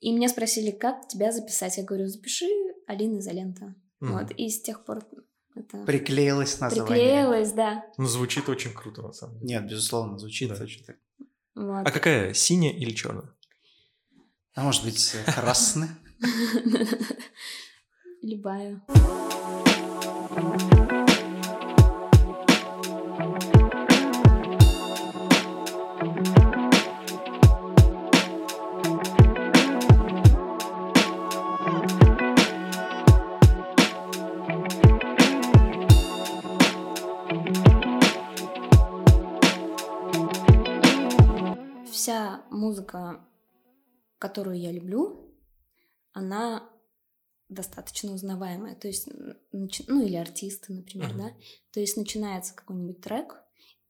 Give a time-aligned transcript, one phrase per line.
[0.00, 1.78] И меня спросили, как тебя записать.
[1.78, 2.46] Я говорю, запиши
[2.86, 3.74] Алина Изолента.
[4.02, 4.12] Mm.
[4.12, 5.04] Вот, и с тех пор
[5.54, 5.84] это...
[5.84, 6.86] Приклеилось название.
[6.86, 7.84] Приклеилось, да.
[7.96, 9.54] Ну, звучит очень круто, на самом деле.
[9.54, 10.62] Нет, безусловно, звучит да.
[10.62, 10.96] очень так.
[11.54, 11.86] Вот.
[11.86, 13.34] А какая, синяя или черная?
[14.54, 15.98] А может быть, красная?
[18.22, 18.82] Любая.
[42.56, 43.24] Музыка,
[44.18, 45.34] которую я люблю,
[46.12, 46.68] она
[47.48, 48.74] достаточно узнаваемая.
[48.74, 49.08] То есть,
[49.52, 51.18] ну или артисты, например, uh-huh.
[51.18, 51.30] да.
[51.72, 53.36] То есть начинается какой-нибудь трек,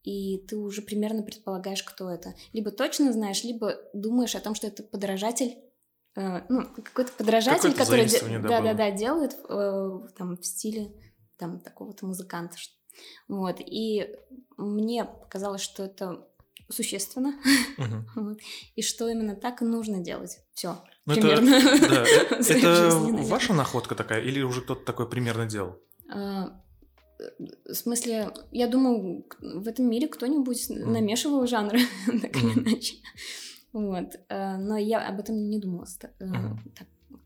[0.02, 2.34] и ты уже примерно предполагаешь, кто это.
[2.52, 5.56] Либо точно знаешь, либо думаешь о том, что это подражатель
[6.16, 10.92] э, ну, какой-то подражатель, какой который де- да, да, да, делает э, там в стиле
[11.38, 12.56] там такого-то музыканта.
[13.28, 13.56] Вот.
[13.60, 14.16] И
[14.56, 16.28] мне показалось, что это
[16.68, 17.34] существенно,
[17.78, 18.02] uh-huh.
[18.16, 18.38] вот.
[18.74, 20.40] и что именно так и нужно делать.
[20.54, 20.76] Все.
[21.06, 21.50] Ну, примерно.
[21.54, 22.96] Это, да, это
[23.28, 25.78] ваша находка такая, или уже кто-то такой примерно делал?
[26.12, 26.60] А,
[27.64, 30.84] в смысле, я думаю, в этом мире кто-нибудь mm.
[30.84, 32.96] намешивал жанры, так или иначе.
[33.72, 34.16] Вот.
[34.28, 35.86] А, но я об этом не думала.
[36.18, 36.58] Mm.
[36.76, 37.20] Так, вот.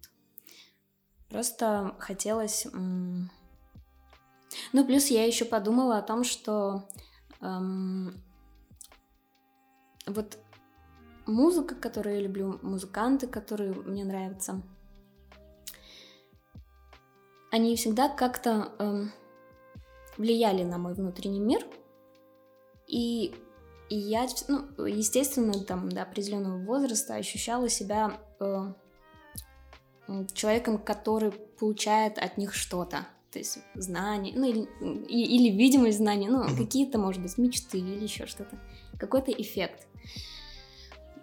[1.28, 2.66] Просто хотелось...
[4.72, 6.88] Ну, плюс я еще подумала о том, что
[7.40, 8.20] эм,
[10.12, 10.38] вот
[11.26, 14.62] музыка, которую я люблю, музыканты, которые мне нравятся,
[17.50, 19.10] они всегда как-то эм,
[20.16, 21.66] влияли на мой внутренний мир.
[22.86, 23.34] И,
[23.88, 28.72] и я, ну, естественно, там до определенного возраста ощущала себя э,
[30.32, 33.06] человеком, который получает от них что-то.
[33.30, 34.68] То есть знания, ну или,
[35.08, 38.58] или видимость знаний, ну, какие-то, может быть, мечты или еще что-то.
[39.00, 39.88] Какой-то эффект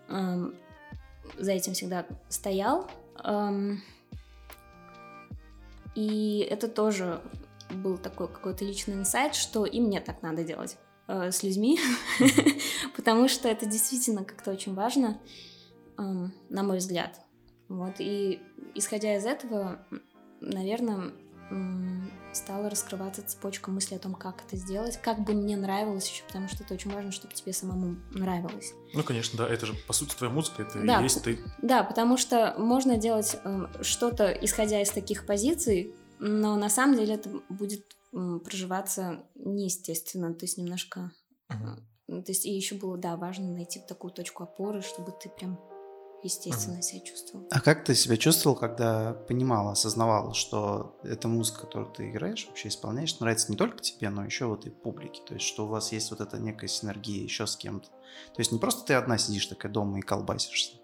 [0.10, 0.56] эм,
[1.38, 2.90] за этим всегда стоял.
[3.24, 3.82] Эм,
[5.96, 7.22] и это тоже
[7.70, 10.78] был такой какой-то личный инсайт, что и мне так надо делать
[11.08, 11.80] э, с людьми,
[12.96, 15.20] потому что это действительно как-то очень важно,
[15.98, 16.02] э,
[16.50, 17.20] на мой взгляд.
[17.70, 18.42] Вот, и
[18.74, 19.86] исходя из этого,
[20.40, 21.12] наверное,
[22.38, 26.48] стала раскрываться цепочка мысли о том, как это сделать, как бы мне нравилось еще, потому
[26.48, 28.74] что это очень важно, чтобы тебе самому нравилось.
[28.94, 31.40] Ну, конечно, да, это же, по сути, твоя музыка, это да, и есть ты.
[31.62, 37.16] Да, потому что можно делать э, что-то, исходя из таких позиций, но на самом деле
[37.16, 41.12] это будет э, проживаться неестественно, то есть немножко...
[41.50, 41.78] Uh-huh.
[42.08, 45.60] То есть и еще было, да, важно найти такую точку опоры, чтобы ты прям
[46.24, 47.48] естественно, себя чувствовал.
[47.52, 52.70] А как ты себя чувствовал, когда понимала, осознавала, что эта музыка, которую ты играешь, вообще
[52.70, 55.22] исполняешь, нравится не только тебе, но еще вот и публике?
[55.26, 57.88] То есть, что у вас есть вот эта некая синергия еще с кем-то?
[57.88, 60.78] То есть, не просто ты одна сидишь такая дома и колбасишься,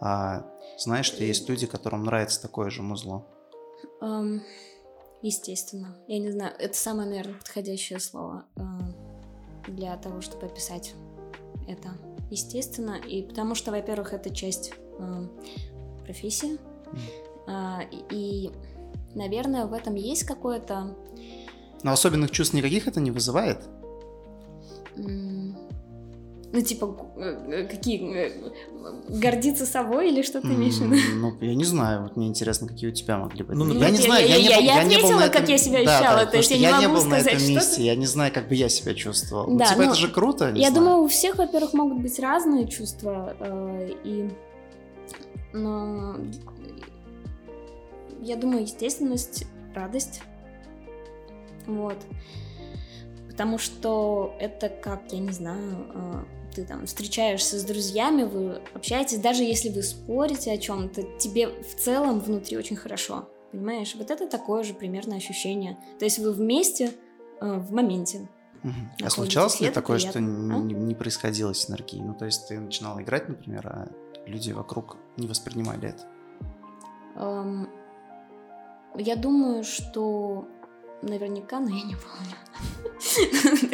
[0.00, 0.46] а
[0.78, 3.26] знаешь, что есть люди, которым нравится такое же музло?
[4.00, 4.40] Um,
[5.20, 5.96] естественно.
[6.06, 10.94] Я не знаю, это самое, наверное, подходящее слово uh, для того, чтобы описать
[11.68, 11.90] это
[12.30, 15.26] естественно, и потому что, во-первых, это часть э,
[16.04, 16.58] профессии,
[17.46, 17.78] э,
[18.10, 18.50] и,
[19.14, 20.96] наверное, в этом есть какое-то...
[21.82, 23.58] Но особенных чувств никаких это не вызывает?
[26.52, 28.12] Ну, типа, э, какие?
[28.12, 28.32] Э,
[29.08, 30.96] гордиться собой или что ты имеешь в виду?
[31.14, 32.02] Ну, я не знаю.
[32.02, 33.56] Вот мне интересно, какие у тебя могли быть.
[33.56, 34.28] Ну, я не знаю.
[34.28, 36.26] Я, я, я, я ответила, как я себя ощущала.
[36.26, 37.40] то есть я не могу сказать, что...
[37.40, 39.56] Я не был на этом месте, я не знаю, как бы я себя чувствовал.
[39.56, 43.36] Да, типа, это же круто, Я думаю, у всех, во-первых, могут быть разные чувства.
[43.38, 44.30] Э, и...
[45.52, 46.16] Но...
[48.22, 50.20] Я думаю, естественность, радость.
[51.66, 51.96] Вот.
[53.28, 59.42] Потому что это как, я не знаю, ты там встречаешься с друзьями, вы общаетесь, даже
[59.42, 63.94] если вы спорите о чем-то, тебе в целом внутри очень хорошо, понимаешь?
[63.96, 65.78] Вот это такое же примерно ощущение.
[65.98, 66.92] То есть вы вместе
[67.40, 68.28] э, в моменте.
[68.62, 69.04] Угу.
[69.04, 70.20] А случалось ли такое, приятно.
[70.20, 70.58] что а?
[70.60, 72.00] не, не происходило синергии?
[72.00, 73.88] Ну, то есть ты начинала играть, например, а
[74.26, 76.06] люди вокруг не воспринимали это?
[77.16, 77.68] Эм,
[78.96, 80.46] я думаю, что
[81.02, 82.34] наверняка, но я не помню.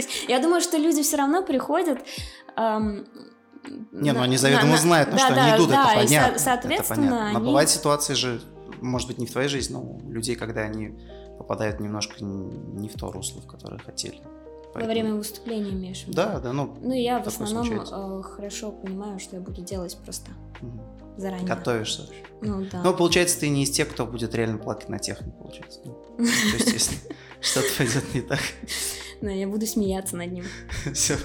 [0.28, 1.99] Я думаю, что люди все равно приходят
[3.93, 6.38] не, ну они заведомо на, знают, на что они идут, это понятно.
[6.38, 7.31] соответственно.
[7.32, 8.40] Но бывают ситуации же,
[8.81, 10.94] может быть, не в твоей жизни, но у людей, когда они
[11.38, 14.20] попадают немножко не в то русло, в которое хотели.
[14.73, 14.84] Поэтому...
[14.84, 16.17] Во время выступления имеешь в виду?
[16.17, 16.76] Да, да, ну.
[16.81, 17.81] Ну, я в основном.
[17.81, 20.31] Э, хорошо понимаю, что я буду делать просто.
[20.61, 20.95] Угу.
[21.16, 21.46] Заранее.
[21.46, 22.22] Готовишься вообще.
[22.42, 22.82] Ну да.
[22.82, 25.80] Ну, получается, ты не из тех, кто будет реально плакать на технике, получается.
[25.84, 26.96] Ну, То есть, если
[27.40, 28.40] что-то пойдет не так,
[29.22, 30.44] Да, я буду смеяться над ним.
[30.92, 31.16] все.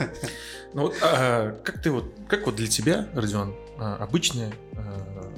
[0.74, 5.34] Ну вот, а, как ты вот, как вот для тебя, Родион, а, обычная а,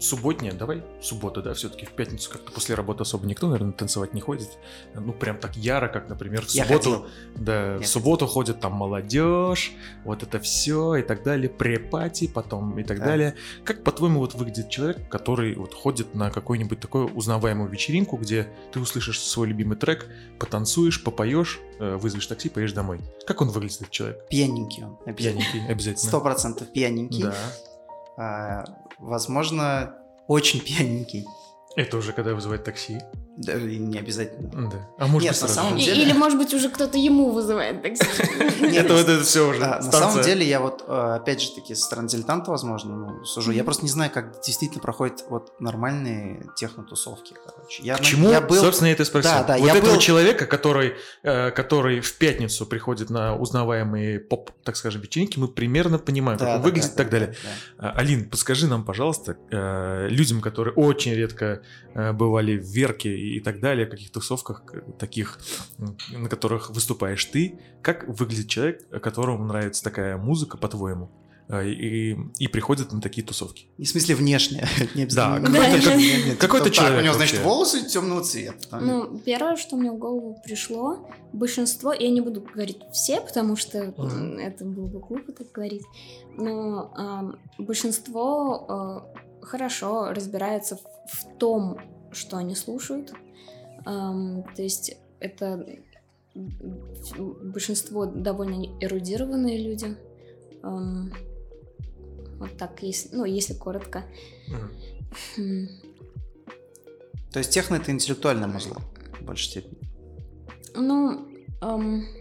[0.00, 4.20] субботняя, давай суббота, да, все-таки в пятницу как-то после работы особо никто, наверное, танцевать не
[4.20, 4.48] ходит.
[4.94, 6.72] Ну, прям так яро, как, например, в субботу.
[6.74, 7.06] ходил.
[7.36, 9.72] Да, Я в субботу ходит там молодежь,
[10.04, 13.04] вот это все и так далее, препати потом и так Да.
[13.06, 13.34] далее.
[13.64, 18.80] Как, по-твоему, вот выглядит человек, который вот ходит на какую-нибудь такую узнаваемую вечеринку, где ты
[18.80, 20.06] услышишь свой любимый трек,
[20.38, 23.00] потанцуешь, попоешь, э, вызовешь такси, поедешь домой.
[23.26, 24.28] Как он выглядит, этот человек?
[24.28, 24.96] Пьяненький он.
[25.04, 25.42] обязательно.
[25.44, 26.08] Пьяненький, обязательно.
[26.08, 27.24] Сто процентов пьяненький.
[28.16, 28.64] Да.
[28.98, 29.94] Возможно,
[30.26, 31.24] очень пьяненький.
[31.76, 33.00] Это уже когда вызывает такси.
[33.40, 34.68] Да, не обязательно.
[34.68, 34.88] Да.
[34.98, 37.82] А может Нет, быть, на сразу самом деле- Или, может быть, уже кто-то ему вызывает
[37.82, 38.04] такси.
[38.60, 39.62] Нет, Это вот это все уже.
[39.62, 43.24] А, на самом деле, я вот, э, опять же таки, со стороны дилетанта, возможно, ну,
[43.24, 43.52] сужу.
[43.52, 47.84] Я просто не знаю, как действительно проходят вот нормальные технотусовки, короче.
[48.02, 49.30] Чему, собственно, я это спросил.
[49.30, 54.76] Да, да, вот этого человека, который, э, который в пятницу приходит на узнаваемые поп, так
[54.76, 57.36] скажем, вечеринки, мы примерно понимаем, как он выглядит и так да, далее.
[57.78, 61.62] да, А, Алин, подскажи нам, пожалуйста, э, людям, которые очень редко
[61.94, 65.38] э, бывали в Верке и так далее, в каких тусовках к- таких,
[66.10, 71.10] на которых выступаешь ты, как выглядит человек, которому нравится такая музыка, по-твоему,
[71.48, 73.66] э, и, и приходит на такие тусовки?
[73.78, 75.58] И в смысле внешне, не Да, обязательно.
[75.60, 77.48] какой-то- Нет, нет, нет, нет, какой-то так, человек У него, значит, вообще.
[77.48, 78.78] волосы темного цвета.
[78.80, 83.78] Ну, первое, что мне в голову пришло, большинство, я не буду говорить все, потому что
[83.78, 85.84] это было бы глупо так говорить,
[86.36, 91.78] но большинство э, хорошо разбирается в, в том,
[92.12, 93.12] что они слушают.
[93.84, 95.66] Ам, то есть это
[96.34, 99.96] большинство довольно эрудированные люди.
[100.62, 101.12] Ам,
[102.38, 104.04] вот так, если, ну, если коротко.
[105.36, 105.68] М.
[107.32, 108.76] То есть техно это интеллектуальное музло
[109.20, 109.78] в большей степени.
[110.74, 111.26] Ну,
[111.60, 112.17] ам, с- с- э,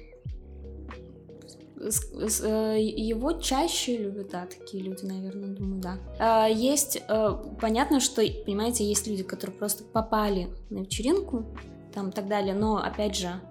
[1.79, 5.97] его чаще любят, да, такие люди, наверное, думаю, да.
[6.19, 7.29] А, Есть, э,
[7.62, 11.45] понятно, что, понимаете, есть люди, которые просто попали на вечеринку,
[11.94, 13.41] там, так далее, но, опять же,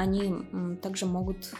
[0.00, 0.34] они
[0.82, 1.52] также могут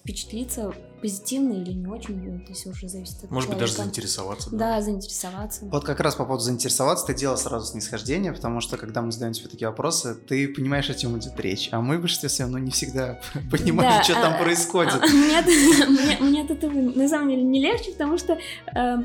[0.00, 3.94] впечатлиться позитивно или не очень, ну, то есть уже зависит от Может быть, даже человека.
[3.94, 4.50] заинтересоваться.
[4.56, 5.64] Да, заинтересоваться.
[5.66, 9.34] Вот как раз по поводу заинтересоваться, ты делал сразу снисхождение, потому что когда мы задаем
[9.34, 11.68] тебе такие вопросы, ты понимаешь, о чем идет речь.
[11.70, 14.94] А мы в большинстве своем, ну, не всегда понимаем, Да, что а- там происходит.
[14.94, 15.46] А, Мне, от-
[15.88, 18.32] мне- мне от этого на самом деле не легче, потому что
[18.74, 18.96] э,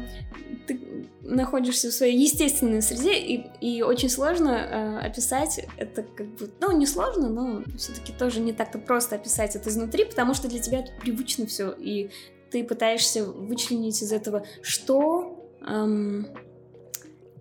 [0.68, 0.80] ты
[1.24, 6.72] находишься в своей естественной среде, и, и очень сложно э, описать это как бы, ну,
[6.78, 10.80] не сложно, но все-таки тоже не так-то просто описать это изнутри, потому что для тебя
[10.80, 12.10] это привычно все, и
[12.50, 15.48] ты пытаешься вычленить из этого, что...
[15.66, 16.28] эм,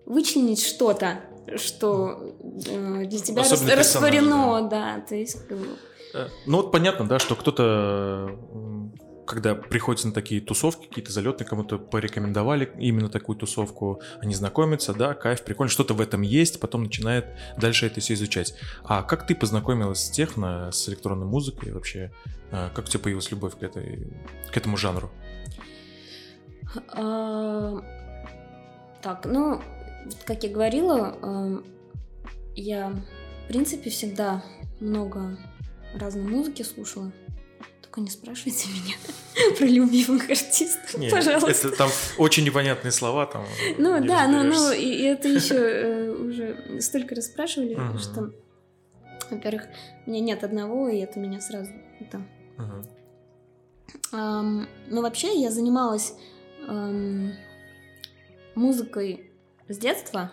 [0.05, 1.21] вычленить что-то,
[1.55, 2.35] что
[2.67, 5.67] э, для тебя рас- Особенно растворено, да, то есть как бы,
[6.13, 8.70] Э, Ну вот понятно, да, что кто-то, м,
[9.31, 15.13] когда приходится на такие тусовки, какие-то залетные, кому-то порекомендовали именно такую тусовку, они знакомятся, да,
[15.13, 18.55] кайф, прикольно, что-то в этом есть, потом начинает дальше это все изучать.
[18.83, 22.11] А как ты познакомилась с техно, с электронной музыкой вообще?
[22.51, 24.07] э, Как у тебя появилась любовь к, этой,
[24.51, 25.09] к этому жанру?
[26.89, 27.81] А,
[29.01, 29.61] Так, ну,
[30.25, 31.65] как я говорила, эм,
[32.55, 32.93] я,
[33.45, 34.43] в принципе, всегда
[34.81, 35.37] много
[35.97, 37.11] разной музыки слушала.
[37.91, 38.95] Только не спрашивайте меня
[39.57, 41.67] про любимых артистов, Не, пожалуйста.
[41.67, 43.45] Это там очень непонятные слова там.
[43.77, 47.99] Ну да, ну, ну и, это еще э, уже столько раз спрашивали, Мгм.
[47.99, 48.31] что,
[49.29, 49.63] во-первых,
[50.05, 52.25] у меня нет одного, и это меня сразу это
[52.57, 52.85] Мгм.
[54.13, 56.13] Ам, ну, вообще, я занималась
[56.69, 57.33] ам,
[58.55, 59.31] музыкой
[59.67, 60.31] с детства,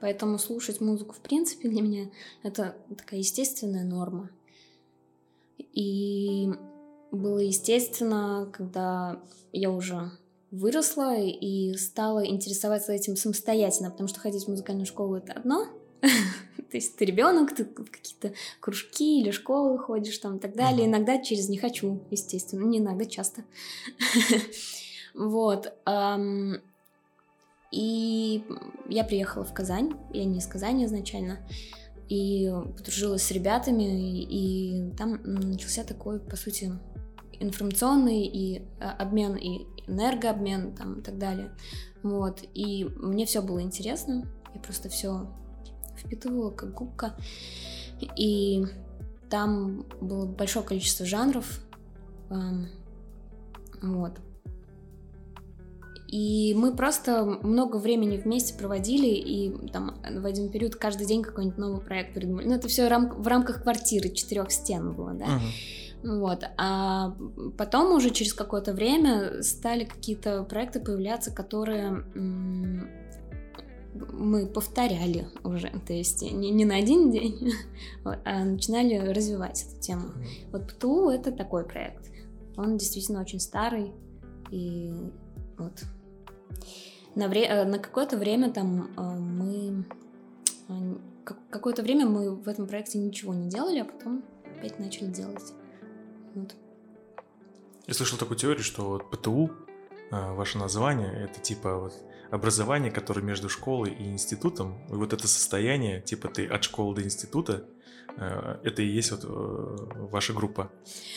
[0.00, 2.10] поэтому слушать музыку, в принципе, для меня
[2.42, 4.28] это такая естественная норма.
[5.58, 6.48] И
[7.10, 9.20] было естественно, когда
[9.52, 10.10] я уже
[10.50, 15.66] выросла и стала интересоваться этим самостоятельно, потому что ходить в музыкальную школу это одно,
[16.00, 20.86] то есть ты ребенок, ты в какие-то кружки или школы ходишь там и так далее.
[20.86, 23.44] Иногда через не хочу, естественно, не иногда, часто.
[25.14, 25.72] Вот.
[27.72, 28.44] И
[28.88, 31.38] я приехала в Казань, я не из Казани изначально,
[32.08, 36.72] и подружилась с ребятами, и там начался такой, по сути,
[37.40, 41.50] информационный и а, обмен, и энергообмен там и так далее.
[42.02, 42.42] Вот.
[42.54, 45.28] И мне все было интересно, я просто все
[45.96, 47.14] впитывала как губка.
[48.16, 48.64] И
[49.28, 51.60] там было большое количество жанров.
[52.30, 52.68] эм,
[53.82, 54.18] Вот.
[56.08, 61.58] И мы просто много времени вместе проводили, и там в один период каждый день какой-нибудь
[61.58, 62.46] новый проект придумали.
[62.48, 65.26] Ну, это все рам- в рамках квартиры четырех стен было, да.
[65.26, 66.20] Мгм.
[66.20, 66.44] Вот.
[66.56, 67.14] А
[67.58, 72.88] потом уже через какое-то время стали какие-то проекты появляться, которые м,
[74.12, 75.70] мы повторяли уже.
[75.86, 77.52] То есть не, не на один день,
[78.04, 80.08] а начинали развивать эту тему.
[80.52, 82.10] Вот ПТУ это такой проект.
[82.56, 83.92] Он действительно очень старый.
[84.50, 84.90] И
[85.58, 85.82] вот
[87.14, 89.84] на, вре- э, на какое-то время там э, мы...
[90.68, 94.22] э, как- Какое-то время мы в этом проекте ничего не делали, а потом
[94.58, 95.52] опять начали делать.
[96.34, 96.54] Вот.
[97.86, 99.50] Я слышал такую теорию, что вот ПТУ,
[100.10, 101.94] ваше название, это типа вот
[102.30, 107.02] образование, которое между школой и институтом, и вот это состояние, типа ты от школы до
[107.02, 107.64] института,
[108.16, 110.70] а, это и есть вот э, ваша группа,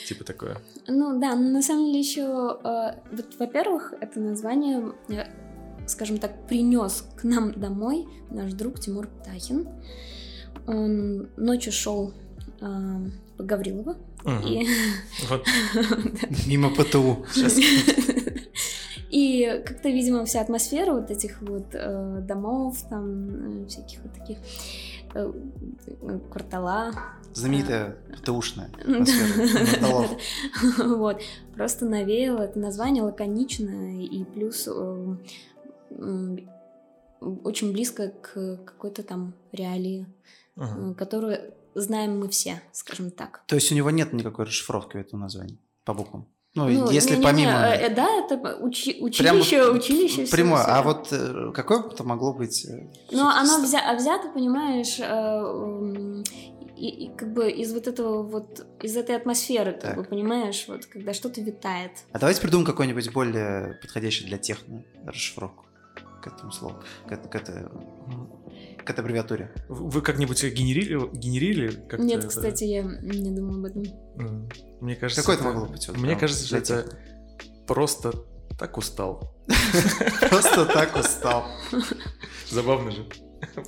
[0.08, 0.58] типа такое.
[0.88, 5.26] Ну да, но на самом деле еще, вот, во-первых, это название, э,
[5.88, 9.68] скажем так, принес к нам домой наш друг Тимур Птахин.
[10.68, 12.14] Он ночью шел
[12.62, 13.98] э, по Гаврилово.
[14.24, 14.48] Мгм.
[14.48, 14.68] И...
[15.30, 15.46] Вот.
[16.48, 17.26] Мимо ПТУ.
[17.34, 17.58] Сейчас.
[19.12, 24.38] И как-то, видимо, вся атмосфера вот этих вот э, домов, там, э, всяких вот таких
[25.14, 25.32] э,
[26.02, 26.92] э, квартала.
[27.34, 30.12] Знаменитая ПТУшная атмосфера кварталов.
[30.98, 31.22] Вот.
[31.56, 35.16] Просто навеяло это название лаконично и плюс э,
[37.20, 40.08] очень близко к какой-то там реалии,
[40.56, 43.44] э, которую знаем мы все, скажем так.
[43.48, 46.28] То есть у него нет никакой расшифровки этого названия по буквам?
[46.54, 47.52] Ну, Ну, если не-не-не, помимо...
[47.66, 50.26] э, э, да, это учи- училище, училище.
[50.26, 50.64] всё- Прямое.
[50.64, 52.66] А вот э, какое-то могло быть...
[52.66, 55.00] э, Ну, оно взя- а взято, понимаешь,
[56.76, 59.96] и, и как бы из вот этого вот, из этой атмосферы, как Так.
[59.98, 61.92] бы, понимаешь, вот, когда что-то витает.
[62.12, 65.66] А давайте придумаем какой-нибудь более подходящий для техно расшифровку
[66.22, 66.76] к этому слову,
[67.08, 67.64] к, к этой,
[68.86, 69.52] к этой аббревиатуре.
[69.70, 72.28] Вы как-нибудь генерили, генерили как-то Нет, это?
[72.28, 73.84] кстати, я не думаю об этом.
[74.80, 75.88] Мне кажется, Какое это могло быть?
[75.88, 76.86] вот Мне кажется, что это
[77.68, 78.14] просто
[78.58, 79.34] так устал.
[80.30, 81.46] Просто так устал.
[82.50, 83.08] Забавно же.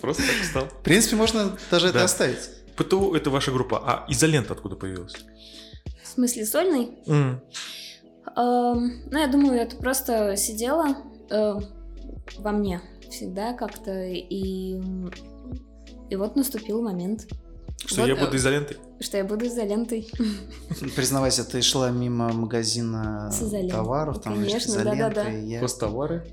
[0.02, 0.66] Просто так устал.
[0.66, 2.50] В принципе, можно даже это оставить.
[2.76, 5.14] ПТУ это ваша группа, а изолента откуда появилась?
[6.04, 6.92] В смысле, сольный?
[7.08, 7.42] Эм,
[8.36, 10.98] ну, я думаю, это просто сидела
[11.30, 11.54] э,
[12.38, 12.82] во мне
[13.14, 14.80] всегда как-то, и,
[16.10, 17.28] и вот наступил момент,
[17.86, 18.78] Что Вот, я э, буду изолентой?
[19.00, 20.08] что я буду изолентой.
[20.96, 23.30] Признавайся, ты шла мимо магазина
[23.70, 25.30] товаров, там Конечно, изолента, да-да-да.
[25.30, 26.24] и я- Хостовары?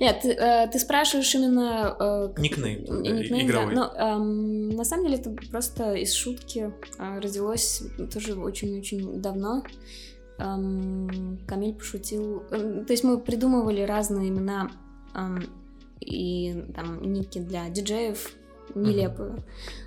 [0.00, 1.96] Нет, ты, э, ты спрашиваешь именно...
[1.98, 3.74] э, Никнейм, э, никнейм, игровой.
[3.74, 3.80] да.
[3.80, 9.64] Но эм, на самом деле это просто из шутки э, родилось тоже очень-очень давно.
[10.38, 12.44] Эм, Камиль пошутил...
[12.52, 14.70] э, То есть мы придумывали разные имена
[15.16, 15.42] эм,
[16.04, 18.32] и там ники для диджеев
[18.74, 19.36] нелепые.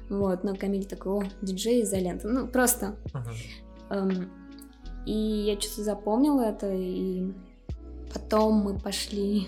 [0.09, 2.27] Вот, но Камиль такой, о, диджей изолента.
[2.27, 3.35] Ну, просто Мгм.
[3.89, 4.31] Эм,
[5.05, 7.31] И я что-то запомнила это, и
[8.13, 9.47] потом мы пошли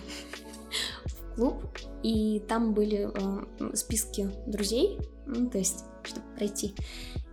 [1.06, 1.56] в клуб,
[2.02, 6.74] и там были э, списки друзей, ну, то есть, чтобы пройти.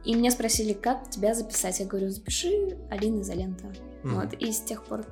[0.04, 1.80] И меня спросили, как тебя записать.
[1.80, 3.66] Я говорю, запиши Алина Изолента.
[4.02, 4.14] Мгм.
[4.20, 5.04] Вот, и с тех пор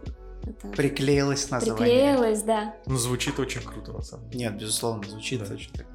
[0.47, 1.77] это Приклеилось название.
[1.77, 2.75] приклеилось, да.
[2.87, 4.45] Ну, звучит очень круто, на самом деле.
[4.45, 5.55] Нет, безусловно, звучит Да.
[5.55, 5.87] очень так.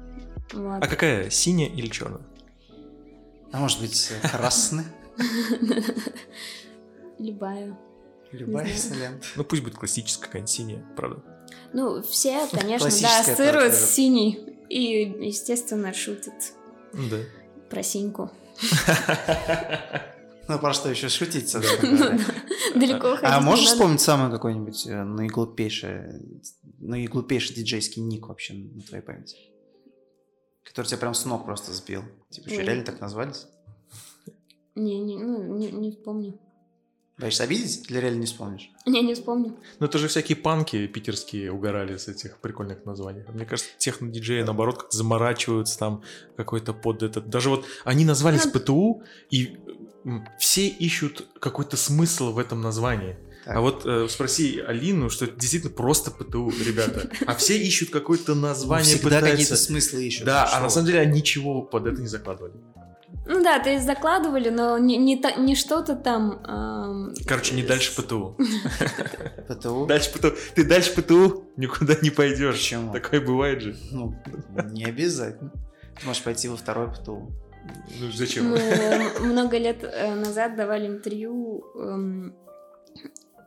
[0.52, 0.82] Вот.
[0.82, 2.22] А какая, синяя или черная?
[3.52, 4.84] А может быть, красный?
[7.18, 7.76] Любая.
[8.32, 9.26] Любая изолента.
[9.36, 11.22] Ну, пусть будет классическая какая-нибудь синяя, правда.
[11.72, 14.56] Ну, все, конечно, да, ассоциируют с синей.
[14.68, 16.34] И, естественно, шутят
[16.92, 17.18] Да.
[17.68, 18.30] про синьку.
[20.48, 22.18] Ну, про что еще шутить, собственно говоря.
[22.74, 26.20] Далеко ходить А можешь вспомнить самый какой-нибудь э, наиглупейший,
[26.78, 29.36] наиглупейший диджейский ник вообще на твоей памяти?
[30.64, 32.02] Который тебя прям с ног просто сбил.
[32.28, 33.46] Типа, что, реально так назвались?
[34.74, 36.38] Не, не, ну, не, не вспомню.
[37.20, 38.70] Боишься обидеть или реально не вспомнишь?
[38.86, 39.54] Не, не вспомню.
[39.78, 43.24] Ну, это же всякие панки питерские угорали с этих прикольных названий.
[43.28, 46.02] Мне кажется, техно-диджеи, наоборот, как заморачиваются там
[46.36, 47.28] какой-то под этот...
[47.28, 49.58] Даже вот они назвались Ну, ПТУ, и
[50.38, 53.16] все ищут какой-то смысл в этом названии.
[53.44, 53.56] Так.
[53.56, 57.08] А вот э, спроси Алину, что это действительно просто ПТУ, ребята.
[57.26, 59.56] А все ищут какое-то название, Всегда какие-то пытаются...
[59.56, 60.24] смыслы ищут.
[60.26, 62.52] Да, а на самом деле они ничего под это не закладывали.
[63.26, 66.40] Ну да, то есть закладывали, но не, не, та- не что-то там...
[66.44, 68.36] ам, Короче, не дальше ПТУ.
[69.48, 69.86] ПТУ?
[69.86, 70.32] Дальше ПТУ.
[70.54, 72.56] Ты дальше ПТУ никуда не пойдешь.
[72.56, 72.92] Почему?
[72.92, 73.76] Такое бывает же.
[73.90, 74.14] Ну,
[74.70, 75.50] не обязательно.
[76.00, 77.30] Ты можешь пойти во второй ПТУ.
[78.00, 78.50] Ну зачем?
[78.50, 82.34] Мы много лет э, назад давали интервью эм,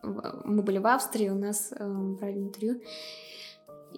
[0.04, 1.86] мы были в Австрии, у нас э,
[2.20, 2.82] брали интервью,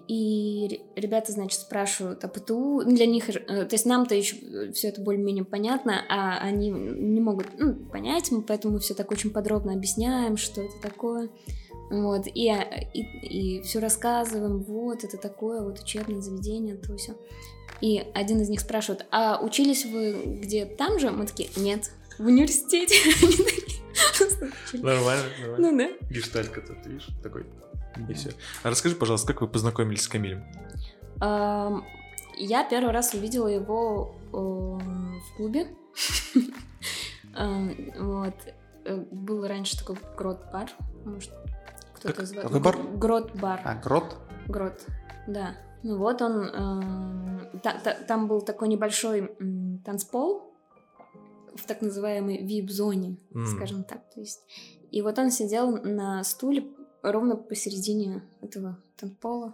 [0.08, 2.82] и ре- ребята, значит, спрашивают о ПТУ.
[2.86, 7.22] Ну, Для них, э, то есть нам-то еще все это более-менее понятно, а они не
[7.22, 11.30] могут ну, понять, мы поэтому все так очень подробно объясняем, что это такое.
[11.90, 17.16] Вот, и, а, и, все рассказываем, вот, это такое, вот учебное заведение, то все.
[17.86, 21.12] И один из них спрашивает, а учились вы где там же?
[21.12, 22.96] Мы такие, нет, в университете.
[24.74, 25.72] Нормально, нормально.
[25.72, 26.08] Ну да.
[26.10, 27.46] Гешталька тут, видишь, такой.
[28.10, 28.32] И все.
[28.64, 30.44] А расскажи, пожалуйста, как вы познакомились с Камилем?
[31.22, 31.86] Ам,
[32.38, 35.68] Я первый раз увидела его э, в клубе.
[37.38, 38.36] Вот.
[38.86, 40.72] Э, Был раньше такой грот-бар.
[41.06, 41.32] Может,
[41.94, 42.50] кто-то звал.
[42.50, 43.62] Грот-бар.
[43.64, 44.18] А, грот?
[44.48, 44.82] Грот,
[45.28, 45.56] да.
[45.86, 50.42] Ну вот он, эм, та- та- там был такой небольшой м, танцпол
[51.56, 53.46] в так называемой вип-зоне, М.
[53.46, 54.10] скажем так.
[54.12, 54.42] То есть,
[54.90, 56.66] и вот он сидел на стуле
[57.04, 59.54] ровно посередине этого танцпола.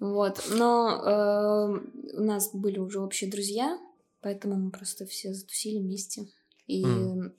[0.00, 3.78] Вот, но эм, у нас были уже общие друзья,
[4.20, 6.26] поэтому мы просто все затусили вместе.
[6.66, 7.32] И М.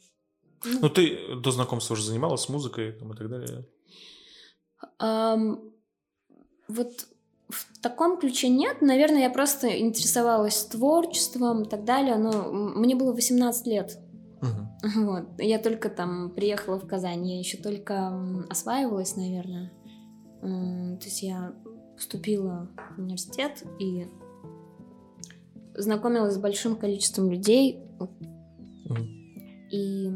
[0.64, 3.66] ну, Ну, ты до знакомства уже занималась музыкой там, и так далее.
[5.00, 5.74] Ам,
[6.70, 7.08] вот
[7.50, 8.82] в таком ключе нет.
[8.82, 12.16] Наверное, я просто интересовалась творчеством и так далее.
[12.18, 13.98] Но мне было 18 лет.
[14.42, 14.70] Мгм.
[15.06, 15.26] Вот.
[15.40, 17.28] Я только там приехала в Казань.
[17.28, 18.14] Я еще только
[18.50, 19.72] осваивалась, наверное.
[20.42, 21.54] То есть я
[21.96, 24.08] поступила в университет и
[25.76, 27.84] знакомилась с большим количеством людей.
[28.86, 29.04] Мгм.
[29.72, 30.12] И...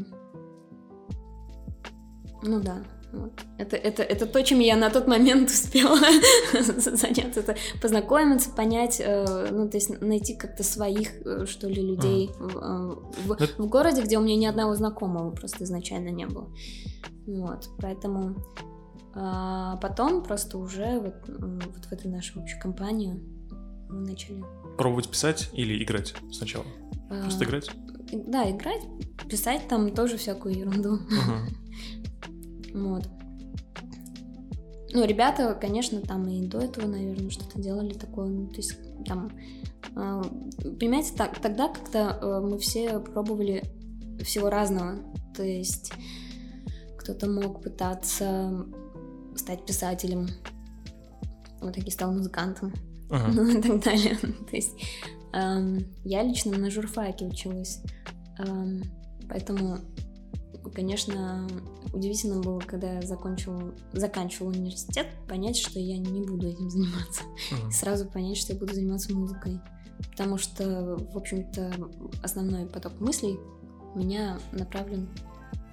[2.42, 2.84] Ну да,
[3.14, 3.32] вот.
[3.58, 5.98] Это, это, это то, чем я на тот момент успела
[6.78, 7.40] заняться.
[7.40, 12.56] Это познакомиться, понять, э, ну, то есть найти как-то своих, э, что ли, людей в,
[12.58, 16.48] э, в- в городе, где у меня ни одного знакомого просто изначально не было.
[17.26, 18.36] Вот, поэтому
[19.14, 23.14] а, потом просто уже вот, вот в этой нашей общей компании
[23.88, 24.44] мы начали...
[24.76, 26.64] Пробовать писать или играть сначала?
[27.10, 27.70] а, Просто играть?
[28.12, 28.82] Да, играть,
[29.28, 30.94] писать там тоже всякую ерунду.
[30.96, 31.48] Мгм.
[32.74, 33.08] Вот.
[34.92, 38.26] Ну, ребята, конечно, там и до этого, наверное, что-то делали такое.
[38.26, 39.30] Ну, то есть там...
[39.96, 40.22] э,
[40.78, 43.64] понимаете, так, тогда как-то э, мы все пробовали
[44.22, 44.98] всего разного.
[45.34, 45.92] То есть
[46.98, 48.66] кто-то мог пытаться
[49.36, 50.28] стать писателем,
[51.60, 52.72] в итоге стал музыкантом,
[53.10, 53.32] Ага.
[53.34, 54.16] ну и так далее.
[54.16, 54.74] То есть
[55.32, 57.80] эм, я лично на журфаке училась,
[58.38, 58.82] Эм,
[59.28, 59.78] поэтому,
[60.70, 61.46] конечно,
[61.92, 67.22] удивительно было, когда я закончила, заканчивала университет, понять, что я не буду этим заниматься.
[67.68, 69.60] И сразу понять, что я буду заниматься музыкой.
[70.10, 71.72] Потому что, в общем-то,
[72.22, 73.38] основной поток мыслей
[73.94, 75.08] у меня направлен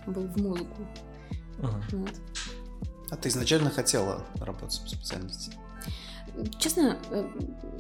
[0.07, 0.87] был в музыку.
[1.59, 1.83] Ага.
[1.91, 2.13] Вот.
[3.09, 5.53] А ты изначально хотела работать по специальности?
[6.59, 7.29] Честно, э,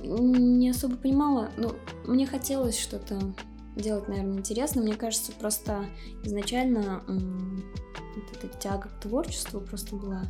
[0.03, 1.51] не особо понимала.
[1.57, 1.73] Ну,
[2.05, 3.33] мне хотелось что-то
[3.75, 4.81] делать, наверное, интересно.
[4.81, 5.85] Мне кажется, просто
[6.23, 10.23] изначально вот эта тяга к творчеству просто была.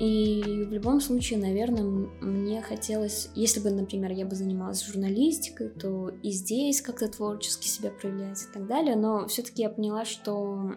[0.00, 1.84] И в любом случае, наверное,
[2.20, 7.90] мне хотелось, если бы, например, я бы занималась журналистикой, то и здесь как-то творчески себя
[7.90, 8.96] проявлять и так далее.
[8.96, 10.74] Но все-таки я поняла, что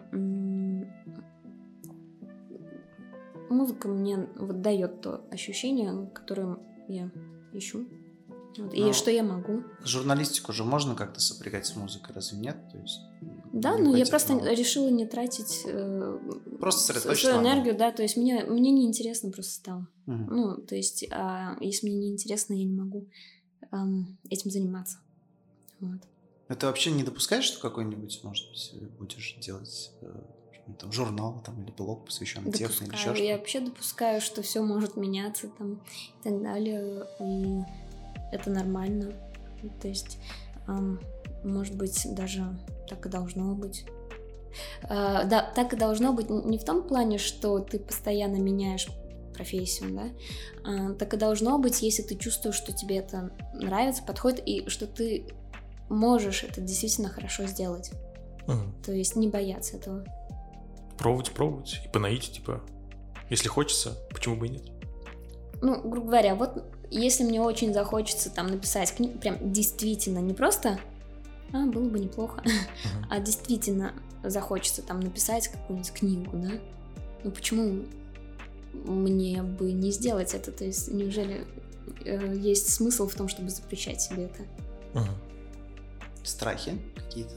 [3.50, 7.10] музыка мне вот дает то ощущение, которое я
[7.52, 7.88] ищу.
[8.72, 9.62] И что я могу.
[9.84, 12.56] Журналистику же можно как-то сопрягать с музыкой, разве нет?
[12.72, 13.00] То есть,
[13.52, 16.18] Да, но я просто ну, решила не тратить э,
[16.58, 19.88] Просто свою энергию, да, то есть мне, мне неинтересно просто стало.
[20.06, 20.36] Мгм.
[20.36, 23.06] Ну, то есть, а если мне неинтересно, я не могу
[23.70, 24.98] ам, этим заниматься.
[25.80, 26.00] Вот.
[26.48, 30.20] Ты вообще не допускаешь, что какой-нибудь, может быть, будешь делать э,
[30.66, 33.16] ну, там, журнал там, или блог, посвященный техно или еще Допускаю.
[33.16, 33.28] что-то?
[33.28, 37.06] Я вообще допускаю, что все может меняться там и так далее.
[37.20, 37.62] И
[38.32, 39.12] это нормально.
[39.80, 40.18] То есть,
[41.44, 42.44] может быть, даже
[42.88, 43.86] так и должно быть.
[44.84, 48.88] А, да, так и должно быть не в том плане, что ты постоянно меняешь
[49.34, 50.08] профессию, да,
[50.64, 54.86] а, так и должно быть, если ты чувствуешь, что тебе это нравится, подходит, и что
[54.86, 55.26] ты
[55.88, 57.92] можешь это действительно хорошо сделать.
[58.46, 58.74] Мгм.
[58.82, 60.04] То есть не бояться этого.
[60.96, 61.80] Пробовать, пробовать.
[61.84, 62.62] И по наитию, типа,
[63.30, 64.64] если хочется, почему бы и нет?
[65.60, 70.78] ну, грубо говоря, вот если мне очень захочется там написать книгу, прям действительно, не просто,
[71.52, 72.42] а, было бы неплохо,
[73.10, 76.52] а действительно захочется там написать какую-нибудь книгу, да,
[77.24, 77.84] ну почему
[78.72, 80.52] мне бы не сделать это?
[80.52, 81.46] То есть неужели
[82.04, 84.42] э, есть смысл в том, чтобы запрещать себе это?
[86.22, 87.34] Страхи какие-то?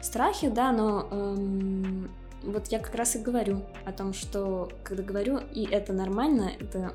[0.00, 2.10] Страхи, да, но эм,
[2.42, 6.92] вот я как раз и говорю о том, что когда говорю, и это нормально, это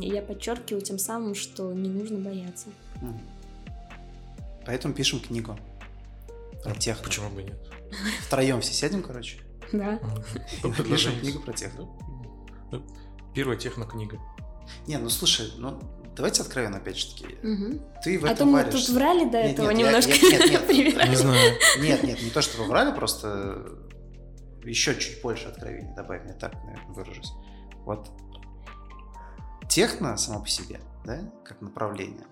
[0.00, 2.66] я подчеркиваю тем самым, что не нужно бояться.
[4.66, 5.58] Поэтому пишем книгу.
[6.62, 6.72] Про.
[6.72, 7.56] А Почему бы нет?
[8.26, 9.38] Втроем все сядем, короче.
[9.72, 9.98] Да.
[10.62, 11.20] Напишем Предложение.
[11.20, 11.88] книгу про техно.
[12.70, 12.82] Ну,
[13.34, 14.18] Первая технокнига.
[14.86, 15.78] Не, ну слушай, ну
[16.16, 17.26] давайте откровенно опять же таки.
[17.42, 17.80] Мгм.
[18.02, 18.86] Ты в А то этом мы варишься.
[18.86, 20.12] тут врали до Нет, этого нет, немножко.
[20.12, 20.66] я- нет, нет.
[20.66, 21.10] привирали.
[21.10, 21.52] Не знаю.
[21.80, 23.62] Нет, нет, не то, что вы врали, просто
[24.70, 27.32] еще чуть больше откровений добавим, я так, наверное, выражусь.
[27.84, 28.10] Вот
[29.68, 32.24] техно само по себе, да, как направление,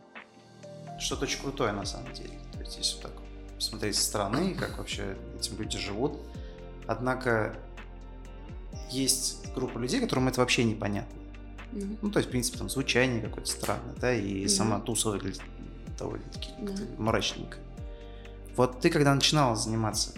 [0.98, 2.38] что-то очень крутое на самом деле.
[2.52, 3.12] То есть, если вот так
[3.56, 6.18] посмотреть со стороны, как вообще эти люди живут.
[6.88, 7.56] Однако
[8.90, 11.16] есть группа людей, которым это вообще непонятно.
[11.70, 11.98] Мгм.
[12.02, 14.48] Ну, то есть, в принципе, там звучание какое-то странное, да, и Да.
[14.48, 15.42] сама туса выглядит
[15.98, 17.58] довольно-таки как-то мрачненько.
[18.56, 20.12] Вот ты, когда начинала заниматься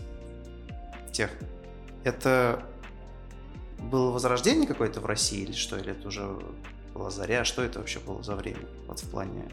[1.13, 1.47] техно,
[2.05, 2.67] это
[3.91, 5.77] было возрождение какое-то в России или что?
[5.79, 6.39] Или это уже
[6.93, 7.45] была заря?
[7.45, 8.67] Что это вообще было за время?
[8.87, 9.51] Вот в плане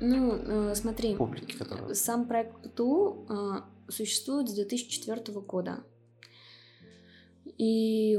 [0.00, 1.94] Ну, э, смотри, публики, которая...
[1.94, 5.84] сам проект ПТУ э, существует с 2004 года.
[7.58, 8.18] И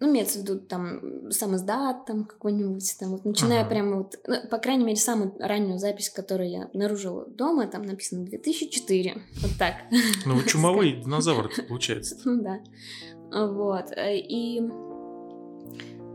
[0.00, 3.68] ну, имеется в виду там сам издат там какой-нибудь, там вот начиная Ага.
[3.68, 8.24] прямо вот, ну, по крайней мере, самую раннюю запись, которую я обнаружила дома, там написано
[8.24, 9.74] 2004, вот так.
[10.24, 12.16] Ну, чумовой динозавр получается.
[12.24, 12.60] Ну да.
[13.30, 13.92] Вот.
[13.96, 14.62] И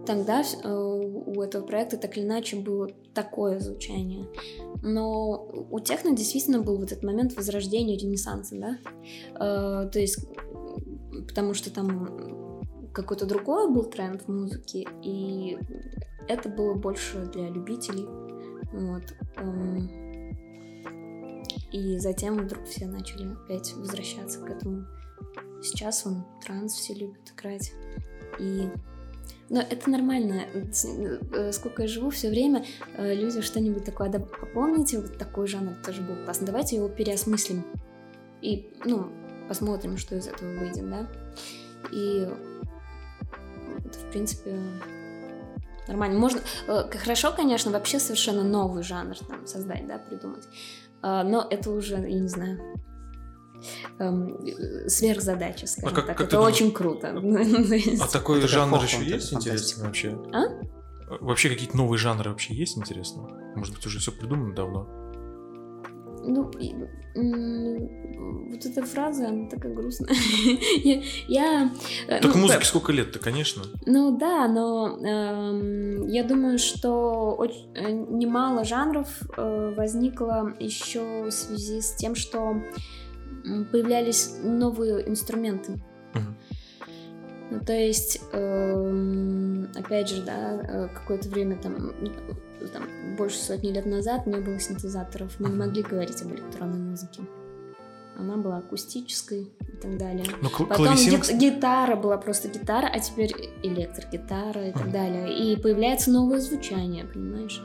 [0.08, 4.28] тогда э, у этого проекта так или иначе было такое звучание.
[4.82, 8.78] Но у техно действительно был вот этот момент возрождения, ренессанса, да?
[9.36, 10.28] Э, То есть,
[11.28, 12.45] потому что там
[12.96, 15.58] какой-то другой был тренд в музыке, и
[16.28, 18.08] это было больше для любителей.
[18.72, 19.04] Вот.
[19.38, 19.90] Эм,
[21.72, 24.86] И затем вдруг все начали опять возвращаться к этому
[25.62, 27.74] Сейчас он транс все любят играть.
[28.40, 28.70] И
[29.50, 30.44] но это нормально.
[30.54, 32.66] Э, Сколько я живу, все время
[32.98, 34.10] э, люди что-нибудь такое.
[34.10, 34.20] «Да,
[34.54, 36.48] помните, вот такой жанр тоже был классно.
[36.48, 37.64] Давайте его переосмыслим.
[38.42, 39.10] И, ну,
[39.48, 41.08] посмотрим, что из этого выйдет, да?
[41.92, 42.28] И
[44.16, 44.58] принципе,
[45.90, 46.18] нормально.
[46.18, 50.48] Можно, э, хорошо, конечно, вообще совершенно новый жанр там создать, да, придумать.
[51.02, 52.60] А, Но это уже, я не знаю,
[54.00, 56.18] эм, э, сверхзадача, скажем как- так.
[56.18, 57.12] как это очень круто.
[57.22, 60.18] То есть- А такой Это жанр еще есть интересный вообще?
[60.34, 60.44] А?
[61.20, 63.24] Вообще какие-то новые жанры вообще есть интересно?
[63.56, 65.05] Может быть, уже все придумано давно?
[66.28, 66.74] Ну, и,
[68.50, 70.14] вот эта фраза, она такая грустная.
[70.84, 71.02] Я...
[71.28, 71.72] я,
[72.08, 73.64] э, Так ну, музыке про- сколько лет-то, конечно.
[73.86, 79.08] Ну да, но эм, я думаю, что оч- э, немало жанров
[79.38, 82.56] э, возникло еще в связи с тем, что
[83.72, 85.80] появлялись новые инструменты.
[87.52, 91.94] Ну, то есть, эм, опять же, да, э, какое-то время там,
[92.74, 92.84] там,
[93.18, 97.22] больше сотни лет назад не было синтезаторов, мы не могли говорить об электронной музыке.
[98.18, 100.24] Она была акустической и так далее.
[100.42, 104.92] Ну, кл- Потом клавесин, гит- гитара была просто гитара, а теперь электрогитара и так Мгм.
[104.92, 105.38] далее.
[105.38, 107.62] И появляется новое звучание, понимаешь?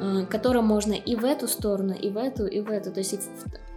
[0.00, 2.90] Э, Которое можно и в эту сторону, и в эту, и в эту.
[2.92, 3.12] То есть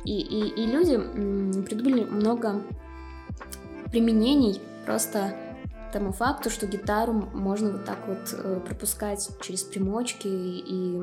[0.06, 2.62] и, и- и люди м, придумали много
[3.91, 5.34] применений просто
[5.93, 11.01] тому факту, что гитару можно вот так вот э, пропускать через примочки и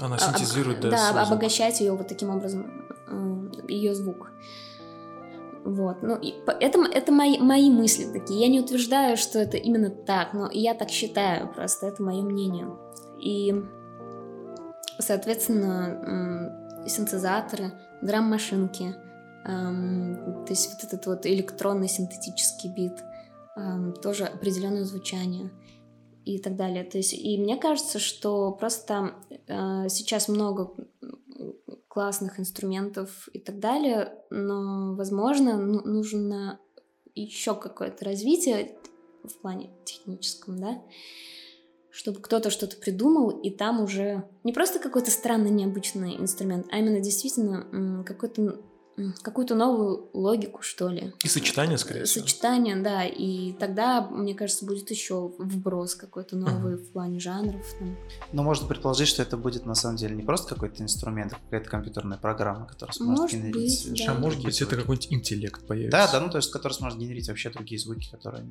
[0.00, 1.32] она а- синтезирует, об- да, да, звук.
[1.32, 2.70] обогащать ее вот таким образом,
[3.68, 4.30] ее звук.
[5.64, 8.40] Вот, ну, и это, это мои, мои мысли такие.
[8.40, 12.68] Я не утверждаю, что это именно так, но я так считаю, просто это мое мнение.
[13.20, 13.54] И,
[14.98, 18.94] соответственно, синтезаторы, драм-машинки,
[19.44, 23.04] эм, то есть вот этот вот электронный синтетический бит,
[24.02, 25.50] тоже определенное звучание
[26.24, 26.84] и так далее.
[26.84, 29.14] То есть, и мне кажется, что просто
[29.46, 30.74] э, сейчас много
[31.88, 36.60] классных инструментов и так далее, но, возможно, ну, нужно
[37.14, 38.76] еще какое-то развитие
[39.24, 40.82] в плане техническом, да,
[41.90, 47.00] чтобы кто-то что-то придумал, и там уже не просто какой-то странный, необычный инструмент, а именно
[47.00, 48.60] действительно какой-то
[49.22, 51.12] какую-то новую логику, что ли.
[51.24, 52.24] И сочетание, скорее всего.
[52.26, 57.64] Сочетание, да, и тогда, мне кажется, будет еще вброс какой-то новый в плане жанров.
[57.78, 57.96] там.
[58.32, 61.70] Но можно предположить, что это будет на самом деле не просто какой-то инструмент, а какая-то
[61.70, 64.20] компьютерная программа, которая сможет Может генерить быть, совершенно А да.
[64.20, 64.80] может быть, это звуки.
[64.80, 65.90] какой-нибудь интеллект появится.
[65.98, 68.44] Да, да, ну то есть, который сможет генерить вообще другие звуки, которые,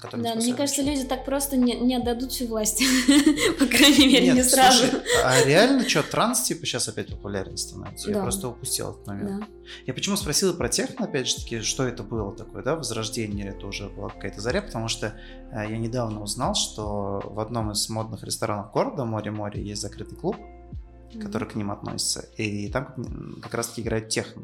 [0.00, 2.82] которые Да, не мне кажется, люди так просто не, не отдадут всю власть.
[3.58, 4.78] По крайней мере, Нет, не сразу.
[4.86, 8.08] слушай, а реально что, транс типа сейчас опять популярен становится?
[8.08, 8.22] Я Да.
[8.22, 9.40] просто упустил этот момент.
[9.40, 9.46] Да.
[9.86, 13.56] Я почему спросил про техно, опять же таки, что это было такое, да, возрождение, или
[13.56, 15.14] это уже была какая-то заря, потому что
[15.50, 20.36] э, я недавно узнал, что в одном из модных ресторанов города Море-Море есть закрытый клуб,
[20.36, 21.20] mm-hmm.
[21.20, 22.94] который к ним относится, и там
[23.42, 24.42] как раз-таки играет техно,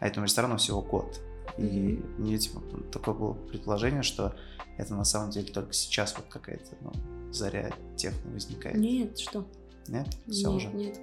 [0.00, 1.20] а этому ресторану всего год.
[1.56, 2.20] И mm-hmm.
[2.20, 2.60] мне типа,
[2.92, 4.34] такое было предположение, что
[4.76, 8.76] это на самом деле только сейчас вот какая-то ну, заря техно возникает.
[8.76, 9.46] Нет, что?
[9.86, 10.08] Нет?
[10.28, 10.68] Все нет, уже?
[10.70, 10.98] Нет.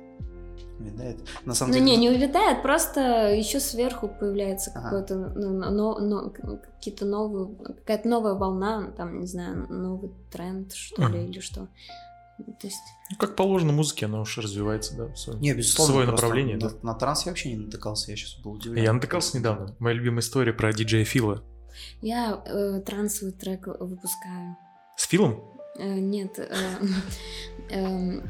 [0.80, 1.20] Увядает.
[1.46, 1.92] На самом ну деле...
[1.92, 4.84] не, не увядает, просто еще сверху появляется ага.
[4.84, 11.08] какой-то, ну, но, но, какие-то новые, какая-то новая волна, там, не знаю, новый тренд, что
[11.08, 11.68] ли, или что.
[12.38, 12.82] То есть...
[13.12, 16.58] Ну, как положено музыке, она уж развивается, да, в свое, не, безусловно, свое направление.
[16.58, 16.76] На, да.
[16.82, 18.84] на транс я вообще не натыкался, я сейчас был удивлен.
[18.84, 19.76] Я натыкался недавно.
[19.80, 21.44] Моя любимая история про диджея Фила.
[22.02, 24.58] Я э, трансовый трек выпускаю.
[24.98, 25.44] С Филом?
[25.78, 26.48] Э, нет, э,
[27.72, 28.22] э,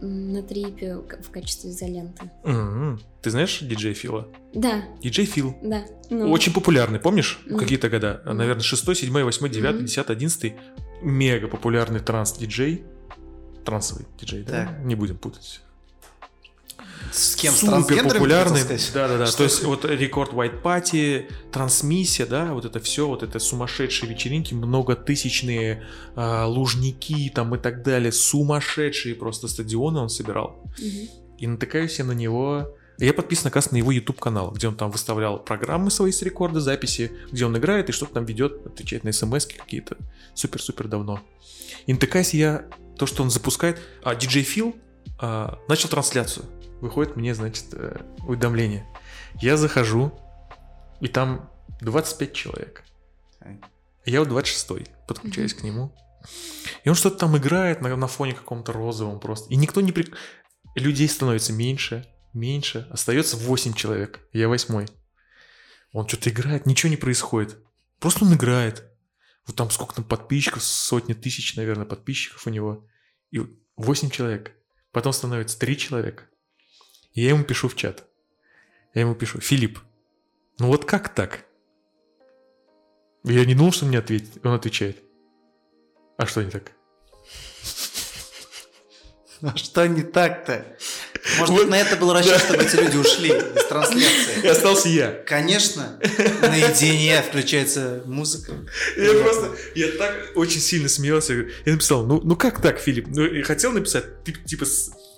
[0.00, 2.30] на трипе в качестве изоленты.
[2.42, 3.00] Mm-hmm.
[3.22, 4.28] Ты знаешь диджей Фила?
[4.52, 4.84] Да.
[5.02, 5.56] Диджей Фил.
[5.62, 5.84] Да.
[6.10, 6.30] Ну.
[6.30, 7.40] Очень популярный, помнишь?
[7.46, 7.58] Mm.
[7.58, 8.22] Какие-то года?
[8.24, 9.80] Наверное, 6, 7, 8, 9, mm.
[9.82, 10.54] 10, 11.
[11.02, 12.84] Мега популярный транс-диджей.
[13.64, 14.66] Трансовый диджей, да?
[14.66, 14.84] Так.
[14.84, 15.62] Не будем путать.
[17.14, 17.54] С кем?
[17.54, 18.62] Супер популярный.
[18.92, 19.26] Да, да, да.
[19.30, 24.52] То есть вот рекорд White Party, трансмиссия, да, вот это все, вот это сумасшедшие вечеринки,
[24.52, 25.84] многотысячные
[26.16, 30.60] э, лужники там и так далее, сумасшедшие просто стадионы он собирал.
[30.76, 31.08] Мгм.
[31.38, 32.74] И натыкаюсь я на него.
[32.98, 36.60] Я подписан, оказывается, на его YouTube канал, где он там выставлял программы свои с рекорда,
[36.60, 39.96] записи, где он играет и что-то там ведет, отвечает на смс какие-то.
[40.34, 41.20] Супер-супер давно.
[41.86, 42.66] И натыкаюсь я,
[42.98, 43.80] то, что он запускает.
[44.02, 44.74] А диджей Фил
[45.18, 46.46] а, начал трансляцию.
[46.84, 48.86] Выходит мне, значит, э, уведомление.
[49.40, 50.12] Я захожу,
[51.00, 52.84] и там 25 человек.
[53.38, 53.52] Так.
[54.04, 55.96] Я вот 26 подключаюсь к нему.
[56.84, 59.48] И он что-то там играет на, на фоне каком-то розовом просто.
[59.48, 59.92] И никто не...
[59.92, 60.12] При...
[60.74, 62.86] Людей становится меньше, меньше.
[62.90, 64.20] Остается 8 человек.
[64.34, 64.86] Я восьмой.
[65.94, 67.56] Он что-то играет, ничего не происходит.
[67.98, 68.84] Просто он играет.
[69.46, 72.86] Вот там сколько там подписчиков, сотни тысяч, наверное, подписчиков у него.
[73.30, 73.40] И
[73.76, 74.52] 8 человек.
[74.92, 76.24] Потом становится 3 человека.
[77.14, 78.04] И я ему пишу в чат.
[78.92, 79.78] Я ему пишу, Филипп,
[80.58, 81.44] ну вот как так?
[83.24, 84.44] Я не думал, что мне ответит.
[84.44, 85.02] Он отвечает.
[86.16, 86.72] А что не так?
[89.42, 90.64] А что не так-то?
[91.38, 94.42] Может быть, на это был расчет, чтобы эти люди ушли из трансляции.
[94.42, 95.10] И остался я.
[95.26, 95.98] Конечно,
[96.42, 98.52] наедине включается музыка.
[98.96, 101.32] Я просто, я так очень сильно смеялся.
[101.32, 103.08] Я написал, ну, ну как так, Филипп?
[103.08, 104.04] Ну, хотел написать,
[104.44, 104.66] типа,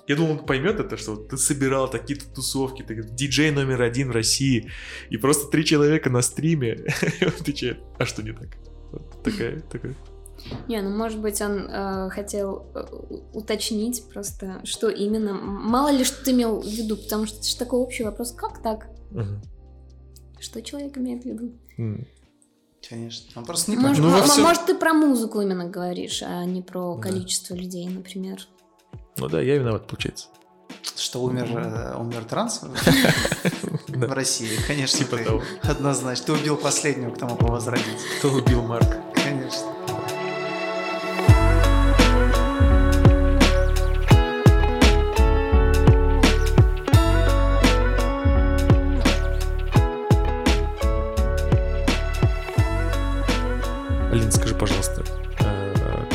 [0.08, 4.12] я думал, он поймет это, что ты собирал такие-то тусовки, ты диджей номер один в
[4.12, 4.70] России,
[5.10, 6.74] и просто три человека на стриме.
[7.20, 8.48] И он отвечает, а что не так?
[8.92, 9.94] Вот такая, такая.
[10.68, 12.84] Не, ну может быть он э, хотел э,
[13.32, 15.32] уточнить просто, что именно.
[15.34, 18.32] Мало ли что ты имел в виду, потому что это же такой общий вопрос.
[18.32, 18.86] Как так?
[19.10, 19.40] Мгм.
[20.38, 21.52] Что человек имеет в виду?
[22.88, 23.98] Конечно, он просто не Может.
[24.04, 27.02] Ну, во м- всем- может, ты про музыку именно говоришь, а не про Да.
[27.08, 28.46] количество людей, например.
[29.18, 30.29] Ну да, я виноват, получается.
[30.96, 34.12] Что умер, э, умер транс в.
[34.12, 36.26] России, конечно, Типа ты однозначно.
[36.26, 37.98] Ты убил последнего, кто мог его возродить.
[38.18, 39.02] Кто убил Марка?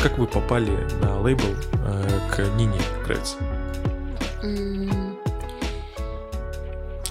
[0.02, 1.44] Как вы попали на лейбл
[1.86, 3.36] э, к Нине Кравец?
[4.42, 5.16] М,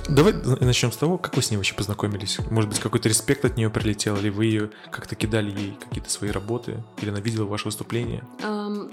[0.10, 2.38] Давай начнем с того, как вы с ней вообще познакомились.
[2.50, 6.32] Может быть, какой-то респект от нее прилетел, или вы ее как-то кидали ей какие-то свои
[6.32, 8.24] работы, или она видела ваше выступление?
[8.44, 8.92] ам,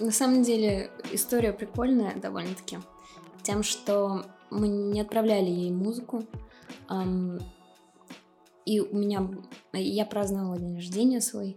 [0.00, 2.78] На самом деле история прикольная довольно-таки.
[3.44, 6.24] Тем, что мы не отправляли ей музыку.
[6.88, 7.38] ам,
[8.66, 9.28] И у меня...
[9.72, 11.56] Я праздновала день рождения свой.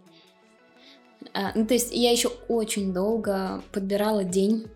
[1.34, 4.68] А, Ну, то есть я еще очень долго подбирала день,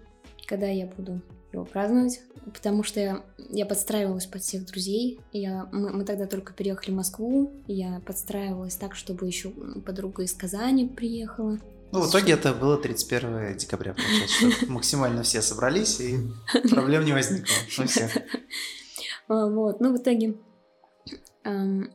[0.46, 1.22] когда я буду
[1.54, 2.22] его праздновать,
[2.54, 5.20] потому что я, я подстраивалась под всех друзей.
[5.32, 9.50] Я, мы, мы тогда только переехали в Москву, я подстраивалась так, чтобы еще
[9.86, 11.60] подруга из Казани приехала.
[11.92, 16.18] Ну, в итоге это было 31 декабря, получается, что максимально все собрались, и
[16.70, 17.54] проблем не возникло.
[17.78, 18.10] Ну, все.
[19.28, 20.36] А, Вот, ну в итоге
[21.46, 21.94] эм,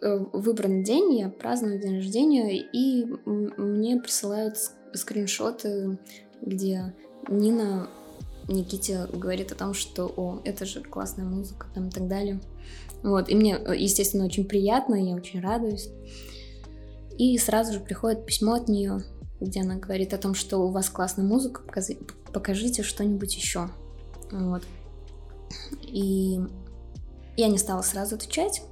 [0.00, 4.56] э, выбран день, я праздную день рождения, и мне присылают
[4.94, 5.98] скриншоты,
[6.40, 6.94] где
[7.28, 7.88] Нина
[8.48, 12.40] Никите говорит о том, что о, это же классная музыка, там и так далее.
[13.02, 15.88] Вот, и мне, э, естественно, очень приятно, я очень радуюсь.
[17.18, 19.02] И сразу же приходит письмо от нее,
[19.40, 21.62] где она говорит о том, что у вас классная музыка,
[22.32, 23.70] покажите что-нибудь еще.
[24.30, 24.62] Вот.
[25.82, 26.40] И
[27.36, 28.62] Я не стала сразу отвечать.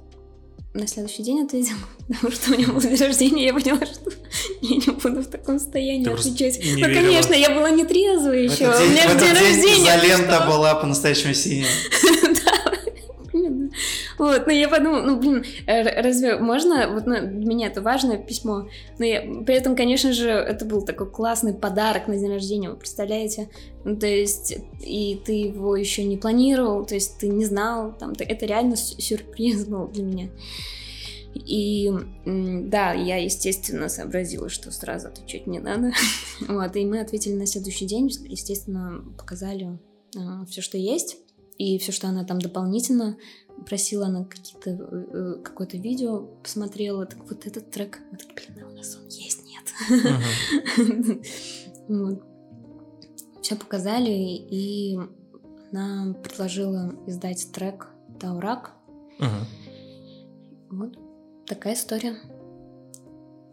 [0.73, 4.09] На следующий день ответила, потому что у меня было день рождения, я поняла, что
[4.61, 6.59] я не буду в таком состоянии Ты отвечать.
[6.63, 6.93] Ну, верила.
[7.01, 8.63] конечно, я была не трезвая еще.
[8.65, 9.83] этот У день, меня же день день рождения.
[9.83, 10.47] изолента что?
[10.47, 11.67] была по-настоящему синяя.
[12.45, 12.51] Да.
[14.17, 18.17] Вот, но я подумала, ну, блин, р- разве можно, вот ну, для меня это важное
[18.17, 18.67] письмо,
[18.99, 22.75] но я, при этом, конечно же, это был такой классный подарок на день рождения, вы
[22.75, 23.49] представляете?
[23.83, 28.13] Ну, то есть, и ты его еще не планировал, то есть ты не знал, там,
[28.17, 30.29] это реально сю- сюрприз был для меня.
[31.33, 31.89] И
[32.25, 35.93] да, я, естественно, сообразила, что сразу отвечать не надо.
[36.47, 39.79] Вот, и мы ответили на следующий день, естественно, показали
[40.49, 41.17] все, что есть,
[41.57, 43.17] и все, что она там дополнительно
[43.65, 48.65] просила, она какие-то э, э, какое-то видео посмотрела, так вот этот трек, мы такие, блин,
[48.65, 49.65] а у нас он есть, нет.
[53.41, 54.99] Все показали, и
[55.71, 57.87] она предложила издать трек
[58.19, 58.73] Таурак.
[60.69, 60.97] Вот
[61.45, 62.15] такая история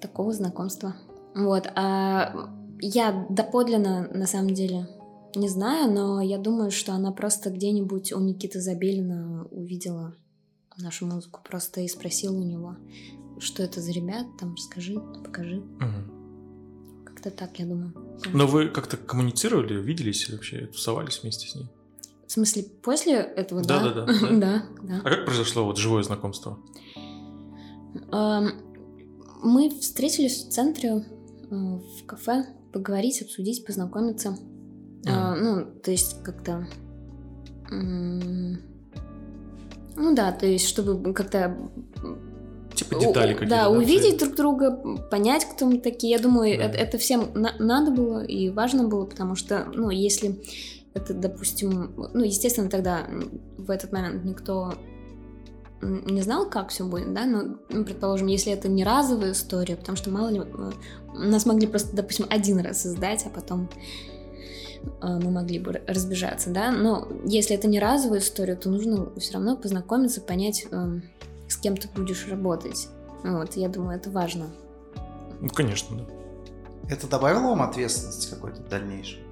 [0.00, 0.94] такого знакомства.
[1.34, 4.88] Вот, а я доподлинно, на самом деле,
[5.34, 10.14] не знаю, но я думаю, что она просто где-нибудь у Никиты Забелина увидела
[10.78, 12.76] нашу музыку, просто и спросила у него,
[13.38, 15.56] что это за ребят, там, расскажи, покажи.
[15.80, 17.04] Мгм.
[17.04, 17.92] Как-то так, я думаю.
[18.32, 21.66] Но вы как-то коммуницировали, виделись вообще, тусовались вместе с ней?
[22.26, 23.82] В смысле, после этого, да?
[23.82, 24.38] Да-да-да, да.
[24.38, 25.00] Да, да.
[25.04, 26.58] А как произошло вот живое знакомство?
[28.12, 28.52] Эм,
[29.42, 31.04] Мы встретились в центре,
[31.50, 34.36] э, в кафе, поговорить, обсудить, познакомиться.
[35.06, 35.34] А.
[35.36, 36.66] Ну, то есть как-то...
[37.70, 38.58] Ну
[40.14, 41.56] да, то есть чтобы как-то...
[42.74, 43.54] Типа детали какие-то.
[43.54, 43.76] Да, все?
[43.76, 44.70] увидеть друг друга,
[45.10, 46.12] понять, кто мы такие.
[46.12, 46.64] Я думаю, Да.
[46.64, 50.40] это, это всем на- надо было и важно было, потому что, ну, если
[50.94, 51.92] это, допустим...
[52.14, 53.06] Ну, естественно, тогда
[53.56, 54.74] в этот момент никто
[55.80, 59.96] не знал, как все будет, да, но, ну, предположим, если это не разовая история, потому
[59.96, 60.70] что, мало ли, э,
[61.14, 63.68] нас могли просто, допустим, один раз издать, а потом
[65.02, 69.56] мы могли бы разбежаться, да, но если это не разовая история, то нужно все равно
[69.56, 71.02] познакомиться, понять, эм,
[71.48, 72.88] с кем ты будешь работать.
[73.24, 74.50] Вот, я думаю, это важно.
[75.40, 76.04] Ну, конечно, да.
[76.88, 79.22] Это добавило вам ответственности какой-то дальнейшей?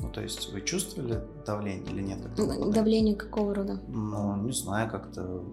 [0.00, 2.18] Ну, то есть вы чувствовали давление или нет?
[2.24, 2.70] это?
[2.70, 3.80] Давление какого рода?
[3.88, 5.44] Ну, не знаю, как-то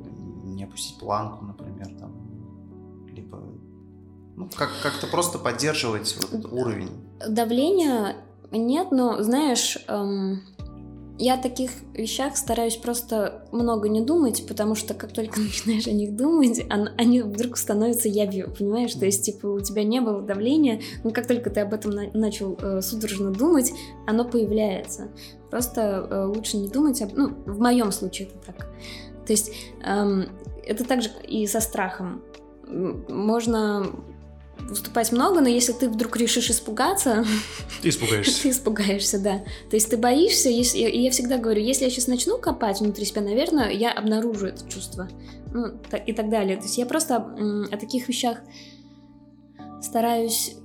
[0.44, 2.14] не опустить планку, например, там,
[3.14, 3.40] либо...
[4.36, 6.90] Ну, как- как-то просто поддерживать вот уровень.
[7.28, 8.16] Давления
[8.58, 10.42] нет, но, знаешь, эм,
[11.18, 15.92] я о таких вещах стараюсь просто много не думать, потому что как только начинаешь о
[15.92, 18.94] них думать, он- они вдруг становятся явью, понимаешь?
[18.94, 22.12] То есть, типа, у тебя не было давления, но как только ты об этом на-
[22.14, 23.72] начал э, судорожно думать,
[24.08, 25.10] оно появляется.
[25.52, 27.14] Просто э, лучше не думать об...
[27.14, 28.68] Ну, в моем случае это так.
[29.28, 29.52] То есть,
[29.86, 30.26] эм,
[30.66, 32.24] это также и со страхом.
[32.68, 33.88] Можно
[34.69, 37.26] выступать много, но если ты вдруг решишь испугаться,
[37.82, 38.41] Ты испугаешься.
[38.43, 39.39] ты испугаешься, да.
[39.69, 43.06] То есть ты боишься, если, и я всегда говорю, если я сейчас начну копать внутри
[43.06, 45.10] себя, наверное, я обнаружу это чувство.
[45.54, 45.67] Ну,
[46.06, 46.56] и так далее.
[46.58, 48.38] То есть я просто о таких вещах
[49.82, 50.56] стараюсь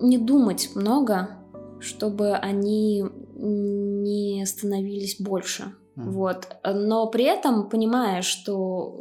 [0.00, 1.30] не думать много,
[1.80, 5.74] чтобы они не становились больше.
[5.96, 6.58] Вот.
[6.62, 8.98] Но при этом понимая, что...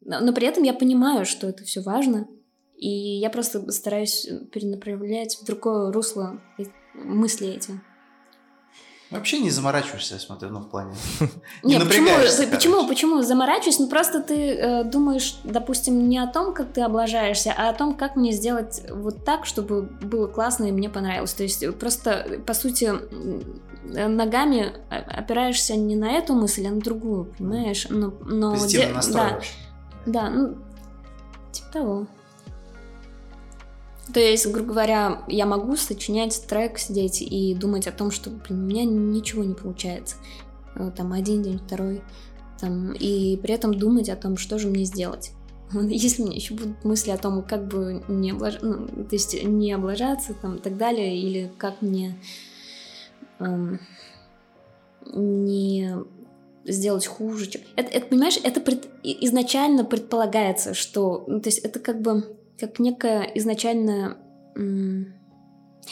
[0.00, 2.26] Но при этом я понимаю, что это все важно.
[2.82, 6.64] И я просто стараюсь перенаправлять в другое русло э-
[6.94, 7.80] мысли эти.
[9.08, 10.96] Вообще не заморачиваешься, я смотрю, ну, в плане...
[11.62, 13.78] Не Не, почему, почему, почему заморачиваюсь?
[13.78, 17.94] Ну просто ты э, думаешь, допустим, не о том, как ты облажаешься, а о том,
[17.94, 21.34] как мне сделать вот так, чтобы было классно и мне понравилось.
[21.34, 22.90] То есть просто, по сути,
[23.94, 27.86] э, ногами опираешься не на эту мысль, а на другую, понимаешь?
[27.90, 29.40] Но, но Позитивный де- да,
[30.06, 30.56] да, ну,
[31.52, 32.06] типа того.
[34.12, 38.58] То есть, грубо говоря, я могу сочинять трек, сидеть и думать о том, что, блин,
[38.58, 40.16] у меня ничего не получается.
[40.74, 42.02] Э, Там один день, второй.
[42.60, 45.30] Там, и при этом думать о том, что же мне сделать.
[45.72, 49.42] Если у меня еще будут мысли о том, как бы не облажаться, ну, то есть
[49.44, 52.18] не облажаться там, и так далее, или как мне
[53.38, 53.78] эм,
[55.06, 55.94] не
[56.64, 57.46] сделать хуже.
[57.50, 62.36] чем- Это, это, понимаешь, это пред- изначально предполагается, что, ну, то есть это как бы
[62.62, 64.16] как некая изначальная,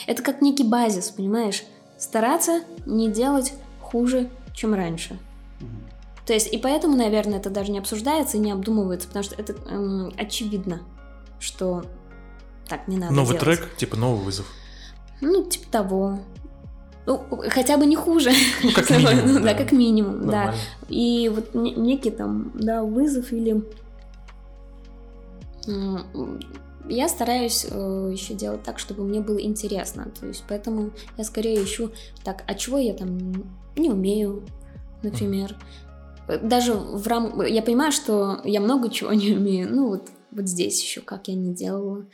[0.07, 1.64] это как некий базис, понимаешь?
[1.99, 5.18] Стараться не делать хуже, чем раньше.
[6.27, 9.55] То есть и поэтому, наверное, это даже не обсуждается и не обдумывается, потому что это
[9.68, 10.83] эм, очевидно,
[11.41, 11.85] что
[12.68, 13.59] так не надо Новый делать.
[13.59, 14.47] трек, типа новый вызов.
[15.21, 16.21] Ну, типа того.
[17.07, 18.31] Ну, хотя бы не хуже.
[18.62, 19.55] Ну, как минимум, да, да.
[19.55, 20.27] как минимум, да.
[20.27, 20.61] Нормально.
[20.89, 23.64] И вот не- некий там, да, вызов или...
[25.66, 26.40] м,
[26.88, 30.11] Я стараюсь еще делать так, чтобы мне было интересно.
[30.18, 31.90] То есть, поэтому я скорее ищу,
[32.24, 33.32] так, а чего я там
[33.76, 34.46] не умею,
[35.02, 35.56] например.
[36.42, 37.42] Даже в рам...
[37.42, 39.68] Я понимаю, что я много чего не умею.
[39.74, 42.06] Ну, вот, вот здесь еще, как я не делала.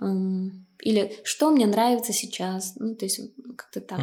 [0.00, 2.74] М, Или что мне нравится сейчас.
[2.76, 3.20] Ну, то есть,
[3.56, 4.00] как-то так.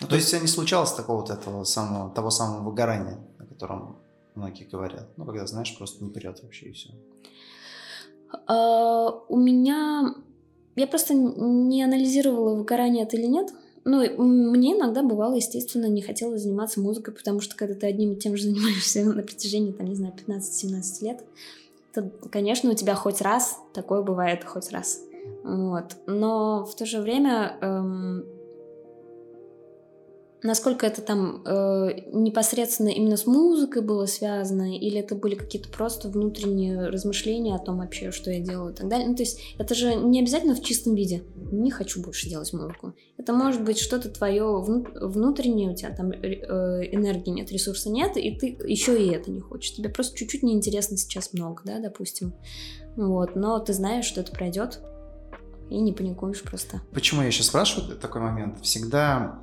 [0.00, 3.44] Ну, то есть у тебя не случалось такого вот этого самого, того самого выгорания, о
[3.46, 4.02] котором
[4.36, 5.08] многие говорят?
[5.16, 6.90] Ну, когда, знаешь, просто не прет вообще и все.
[8.46, 10.14] А, У меня...
[10.76, 13.50] Я просто не анализировала, выгорание это или нет.
[13.84, 18.16] Ну, мне иногда бывало, естественно, не хотелось заниматься музыкой, потому что когда ты одним и
[18.16, 21.24] тем же занимаешься на протяжении, там, не знаю, 15-17 лет,
[21.94, 25.00] то, конечно, у тебя хоть раз такое бывает, хоть раз.
[25.42, 25.96] Вот.
[26.06, 28.24] Но в то же время эм,
[30.42, 36.08] насколько это там э, непосредственно именно с музыкой было связано, или это были какие-то просто
[36.08, 39.08] внутренние размышления о том вообще, что я делаю и так далее.
[39.08, 41.24] Ну, то есть это же не обязательно в чистом виде.
[41.52, 42.94] Не хочу больше делать музыку.
[43.16, 44.44] Это может быть что-то твое
[45.00, 46.16] внутреннее, у тебя там э,
[46.92, 49.74] энергии нет, ресурса нет, и ты еще и это не хочешь.
[49.74, 52.34] Тебе просто чуть-чуть неинтересно сейчас много, да, допустим.
[52.96, 54.80] Вот, но ты знаешь, что это пройдет,
[55.70, 56.80] и не паникуешь просто.
[56.92, 58.60] Почему я сейчас спрашиваю такой момент?
[58.62, 59.40] Всегда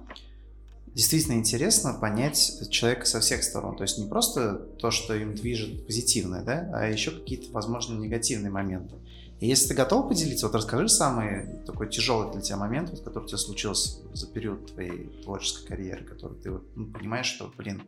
[0.94, 3.76] действительно интересно понять человека со всех сторон.
[3.76, 8.52] То есть не просто то, что им движет позитивное, да, а еще какие-то, возможно, негативные
[8.52, 8.96] моменты.
[9.39, 13.26] И если ты готов поделиться, вот расскажи самый такой тяжелый для тебя момент, вот, который
[13.26, 17.84] у тебя случился за период твоей творческой карьеры, который ты ну, понимаешь, что, блин,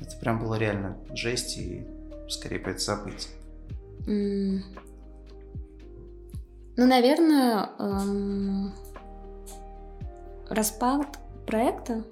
[0.00, 1.86] это прям было реально жесть, и
[2.28, 3.28] скорее бы это забыть.
[4.06, 4.60] Mm.
[6.76, 8.74] Ну, наверное, эм,
[10.50, 12.04] распад проекта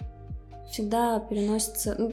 [0.75, 2.11] всегда переносится, ну,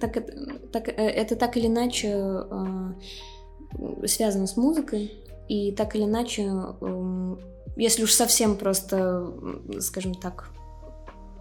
[0.00, 0.24] так,
[0.72, 5.12] так, это так или иначе э, связано с музыкой,
[5.48, 6.48] и так или иначе,
[6.80, 7.36] э,
[7.76, 9.34] если уж совсем просто,
[9.80, 10.50] скажем так,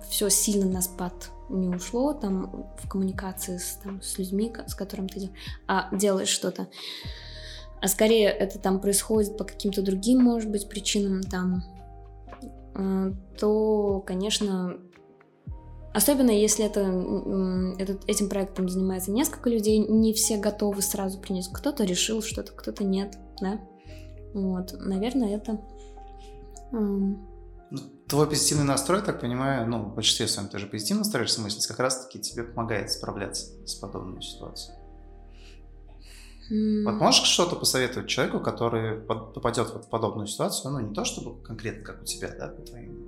[0.09, 5.07] все сильно на спад не ушло там в коммуникации с, там, с людьми, с которыми
[5.07, 5.30] ты
[5.67, 6.69] а делаешь что-то,
[7.82, 11.63] а скорее это там происходит по каким-то другим, может быть, причинам там,
[13.38, 14.80] то, конечно,
[15.93, 16.81] особенно если это,
[17.79, 21.49] этот, этим проектом занимается несколько людей, не все готовы сразу принять.
[21.53, 23.59] Кто-то решил что-то, кто-то нет, да.
[24.33, 25.61] Вот, наверное, это...
[28.07, 31.79] Твой позитивный настрой, так понимаю, ну, в большинстве своем ты же позитивно настроишься мыслить, как
[31.79, 34.77] раз-таки тебе помогает справляться с подобной ситуацией.
[36.85, 41.83] Вот можешь что-то посоветовать человеку, который попадет в подобную ситуацию, ну не то чтобы конкретно
[41.83, 43.02] как у тебя, да, по твоим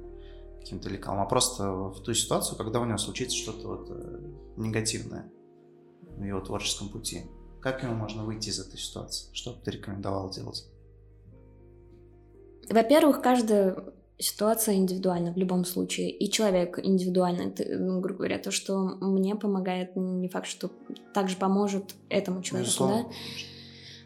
[0.65, 4.19] каким-то лекалам, а просто в ту ситуацию, когда у него случится что-то вот э,
[4.57, 5.31] негативное
[6.01, 7.21] в его творческом пути.
[7.61, 9.29] Как ему можно выйти из этой ситуации?
[9.31, 10.65] Что бы ты рекомендовал делать?
[12.67, 13.77] Во-первых, каждая
[14.17, 17.49] ситуация индивидуальна в любом случае, и человек индивидуально.
[17.49, 20.71] Это, ну, грубо говоря, то, что мне помогает, не факт, что
[21.13, 23.05] также поможет этому человеку, Безусловно.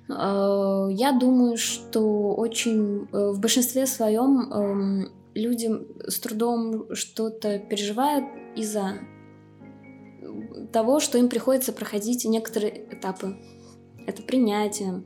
[0.10, 0.88] да.
[0.90, 5.70] Я думаю, что очень в большинстве своем люди
[6.08, 8.26] с трудом что-то переживают
[8.56, 9.00] из-за
[10.72, 13.38] того, что им приходится проходить некоторые этапы.
[14.06, 15.04] Это принятие.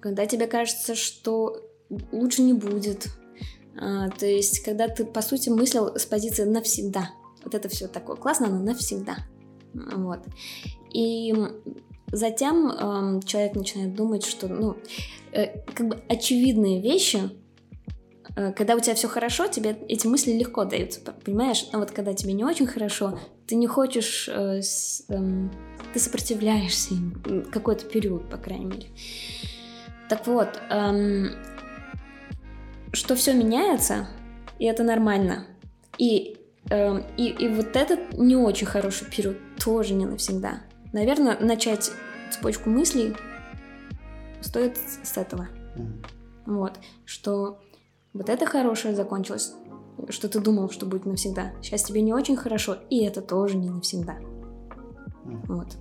[0.00, 1.62] Когда тебе кажется, что
[2.12, 3.08] лучше не будет.
[3.76, 7.10] А, то есть, когда ты, по сути, мыслил с позиции навсегда.
[7.44, 9.16] Вот это все такое классно, но навсегда.
[9.72, 10.20] Вот.
[10.92, 11.34] И
[12.12, 14.76] затем человек начинает думать, что, ну,
[15.32, 17.30] э, как бы очевидные вещи,
[18.34, 21.66] когда у тебя все хорошо, тебе эти мысли легко даются, понимаешь?
[21.72, 25.48] А вот когда тебе не очень хорошо, ты не хочешь, э, с, э,
[25.92, 28.88] ты сопротивляешься им какой-то период, по крайней мере.
[30.08, 31.30] Так вот, эм,
[32.92, 34.08] что все меняется,
[34.58, 35.46] и это нормально.
[35.98, 36.36] И,
[36.70, 40.62] э, и, и вот этот не очень хороший период тоже не навсегда.
[40.92, 41.92] Наверное, начать
[42.30, 43.14] цепочку мыслей
[44.40, 45.48] стоит с этого.
[45.76, 46.06] Mm.
[46.46, 47.63] Вот, что
[48.14, 49.54] вот это хорошее закончилось,
[50.08, 51.52] что ты думал, что будет навсегда.
[51.60, 54.18] Сейчас тебе не очень хорошо, и это тоже не навсегда.
[55.24, 55.44] Mm.
[55.48, 55.76] Вот.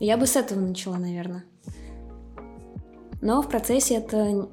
[0.00, 1.44] Я бы с этого начала, наверное.
[3.20, 4.48] Но в процессе это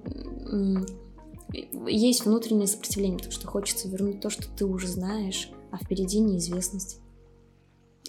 [1.87, 7.01] есть внутреннее сопротивление, потому что хочется вернуть то, что ты уже знаешь, а впереди неизвестность.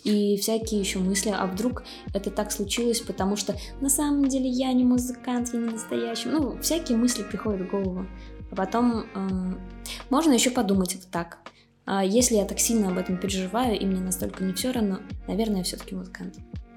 [0.04, 1.82] И всякие еще мысли, а вдруг
[2.14, 6.28] это так случилось, потому что на самом деле я не музыкант, я не настоящий.
[6.28, 8.06] Ну, всякие мысли приходят в голову.
[8.50, 9.60] А потом эм,
[10.08, 11.38] можно еще подумать вот так.
[11.86, 15.58] А если я так сильно об этом переживаю, и мне настолько не все равно, наверное,
[15.58, 16.36] я все-таки музыкант.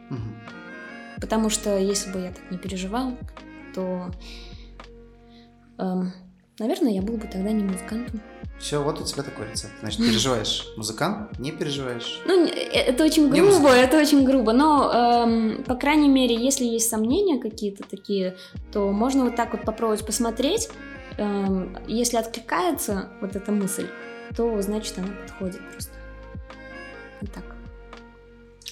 [0.09, 0.36] Мгм.
[1.19, 3.13] Потому что если бы я так не переживал,
[3.74, 4.11] то,
[5.78, 6.11] эм,
[6.59, 8.21] наверное, я был бы тогда не музыкантом.
[8.64, 9.74] Все, вот у тебя такой рецепт.
[9.82, 12.22] Значит, переживаешь музыкант, не переживаешь.
[12.26, 16.89] Ну, э, это очень грубо, это очень грубо, но, эм, по крайней мере, если есть
[16.89, 18.38] сомнения какие-то такие,
[18.72, 20.70] то можно вот так вот попробовать посмотреть.
[21.18, 23.88] Эм, если откликается вот эта мысль,
[24.34, 25.91] то значит она подходит просто.
[27.20, 27.43] Вот так.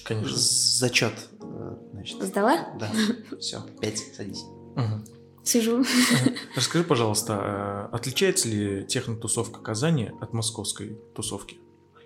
[0.04, 0.38] Конечно.
[0.38, 1.12] Зачет.
[1.42, 2.66] э, Значит, Сдала?
[2.80, 2.88] да.
[3.38, 4.42] Все, пять, садись.
[4.74, 5.04] Мгм.
[5.44, 5.84] Сижу.
[6.54, 11.58] Расскажи, пожалуйста, э, отличается ли технотусовка Казани от московской тусовки?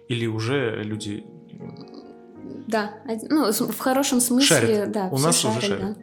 [0.08, 1.24] Или уже люди...
[2.66, 2.94] Да,
[3.28, 4.92] ну, в хорошем смысле, Шарят.
[4.92, 5.08] да.
[5.12, 5.98] У нас уже шарят, шарят.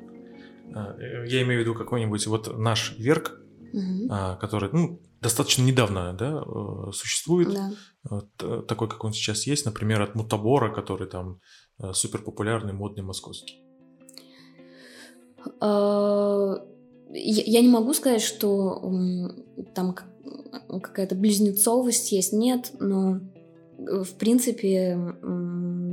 [1.00, 3.40] э, Я имею в виду какой-нибудь вот наш Верк,
[3.74, 3.80] да.
[4.12, 7.72] А, который ну, достаточно недавно да, э, существует, Да.
[8.42, 11.40] э, такой, как он сейчас есть, например, от Мутабора, который там
[11.94, 13.60] супер популярный, модный, московский.
[17.14, 18.92] Я я не могу сказать, что
[19.74, 19.96] там
[20.82, 23.20] какая-то близнецовость есть, нет, но
[23.78, 24.98] э, в принципе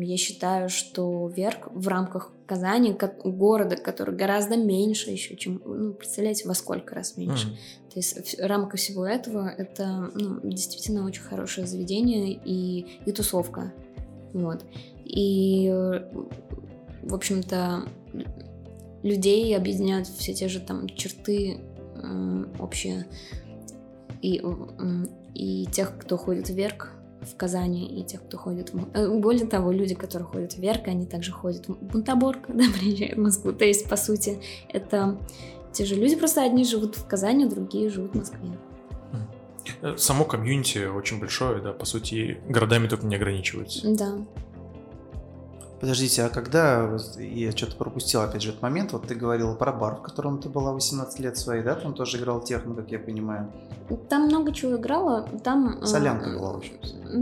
[0.03, 6.49] я считаю, что Верк в рамках Казани, города, который гораздо меньше еще, чем, ну, представляете,
[6.49, 7.47] во сколько раз меньше.
[7.47, 7.57] Мгм.
[7.93, 13.73] То есть в рамка всего этого это ну, действительно очень хорошее заведение и, и тусовка.
[14.33, 14.64] Вот.
[15.05, 16.01] И, э,
[17.03, 17.85] в общем-то,
[19.03, 21.61] людей объединяют все те же там черты
[21.96, 23.07] м, общие.
[24.22, 24.42] И,
[25.34, 26.90] и тех, кто ходит вверх
[27.22, 28.88] в Казани, и тех, кто ходит в...
[28.94, 33.22] Э, Более того, люди, которые ходят вверх, они также ходят в Бунтабор, когда приезжают в
[33.22, 33.53] Москву.
[33.53, 35.18] То есть, по сути, это
[35.72, 38.51] те же люди, просто одни живут в Казани, другие живут в Москве.
[39.82, 43.94] Э, Само комьюнити очень большое, да, по сути, городами только не ограничивается.
[43.94, 44.18] Да.
[45.81, 49.72] Подождите, а когда, вот я что-то пропустил опять же этот момент, вот ты говорила про
[49.72, 52.99] бар, в котором ты была 18 лет своей, да, там тоже играл техно, как я
[52.99, 53.51] понимаю.
[54.11, 55.26] Там много чего играла.
[55.43, 55.78] Там...
[55.81, 56.74] э, Солянка была, в общем.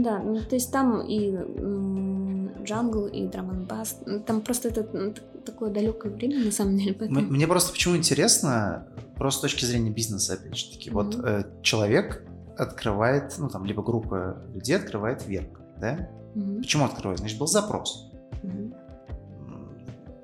[0.03, 3.97] Да, ну, то есть там и м, джангл, и драм бас.
[4.25, 5.13] Там просто это
[5.45, 6.93] такое далекое время, на самом деле.
[6.93, 7.21] Поэтому...
[7.21, 11.25] Мне просто почему интересно, просто с точки зрения бизнеса, опять же таки, вот Мгм.
[11.25, 12.25] э, человек
[12.57, 16.09] открывает, ну там, либо группа людей открывает верк, да?
[16.35, 17.19] Мгм, Почему открывает?
[17.19, 18.08] Значит, был запрос.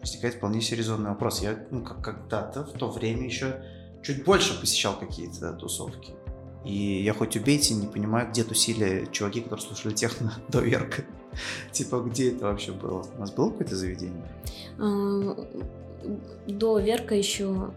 [0.02, 1.42] Возникает вполне себе резонный вопрос.
[1.42, 3.64] Я ну, как, когда-то в то время еще
[4.04, 6.14] чуть больше посещал какие-то тусовки.
[6.64, 11.04] И я хоть убейте, не понимаю, где тусили чуваки, которые слушали техно до Верка.
[11.72, 13.06] Типа, где это вообще было?
[13.16, 14.26] У нас было какое-то заведение?
[14.80, 15.36] А,
[16.48, 17.72] До Верка еще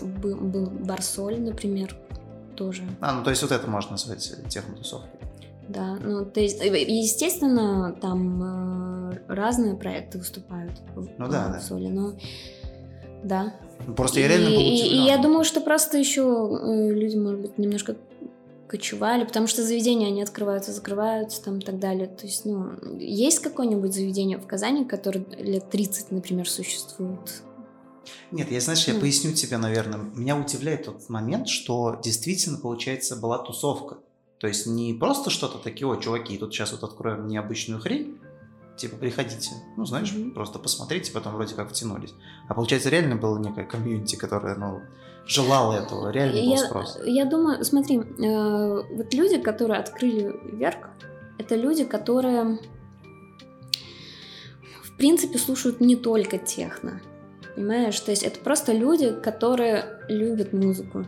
[0.00, 1.96] был Барсоль, например,
[2.56, 2.82] тоже.
[3.00, 5.20] А, ну то есть вот это можно назвать техно-тусовкой.
[5.68, 8.42] Да, ну то есть, э, естественно, там
[9.26, 11.48] разные проекты выступают в Ну да, в да.
[11.50, 12.12] Барсоле, но
[13.24, 13.54] да.
[13.86, 15.02] Ну, Просто я реально и, был и- удивлен.
[15.02, 17.96] и я думаю, что просто еще э, люди, может быть, немножко
[18.68, 22.06] кочевали, потому что заведения, они открываются, закрываются там и так далее.
[22.06, 27.42] То есть, ну, есть какое-нибудь заведение в Казани, которое лет 30, например, существует?
[28.30, 29.00] Нет, я, знаешь, я Ну.
[29.00, 29.98] поясню тебе, наверное.
[30.14, 33.98] Меня удивляет тот момент, что действительно, получается, была тусовка.
[34.38, 38.18] То есть не просто что-то такие, о, чуваки, тут сейчас вот откроем необычную хрень,
[38.78, 39.50] типа, приходите.
[39.76, 40.30] Ну, знаешь, Мгм.
[40.32, 42.14] просто посмотрите, потом вроде как втянулись.
[42.48, 44.80] А получается, реально было некое комьюнити, которое, ну,
[45.26, 46.98] желало этого, реально был Я, спрос.
[47.04, 50.88] я думаю, смотри, э, вот люди, которые открыли Верк,
[51.38, 52.58] это люди, которые,
[54.82, 57.00] в принципе, слушают не только техно.
[57.54, 57.98] Понимаешь?
[58.00, 61.04] То есть это просто люди, которые любят музыку.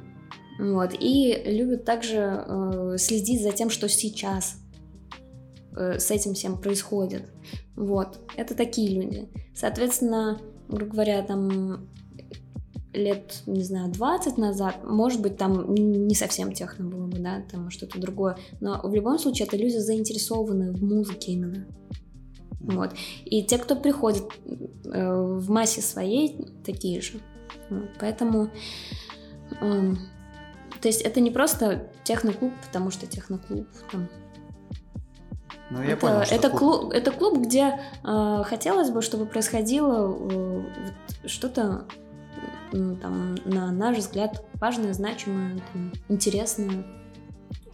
[0.59, 4.60] Вот, и любят также э, следить за тем, что сейчас
[5.75, 7.31] с этим всем происходит.
[7.77, 9.29] Вот, это такие люди.
[9.55, 11.89] Соответственно, грубо говоря, там
[12.93, 17.71] лет, не знаю, 20 назад, может быть, там не совсем техно было бы, да, там
[17.71, 21.67] что-то другое, но в любом случае это люди заинтересованы в музыке именно.
[22.61, 22.93] Вот.
[23.25, 24.25] И те, кто приходит
[24.85, 27.21] э, в массе своей, такие же.
[27.71, 27.89] Вот.
[27.99, 28.51] Поэтому,
[29.61, 29.99] эм,
[30.81, 33.67] то есть это не просто техноклуб, потому что техноклуб.
[33.91, 34.09] Там.
[35.71, 39.27] Ну, я это, понял, что это, клуб- клуб, это клуб, где э, хотелось бы, чтобы
[39.27, 40.63] происходило э,
[41.27, 41.85] что-то
[42.73, 46.85] м, там, на наш взгляд, важное, значимое, там, интересное.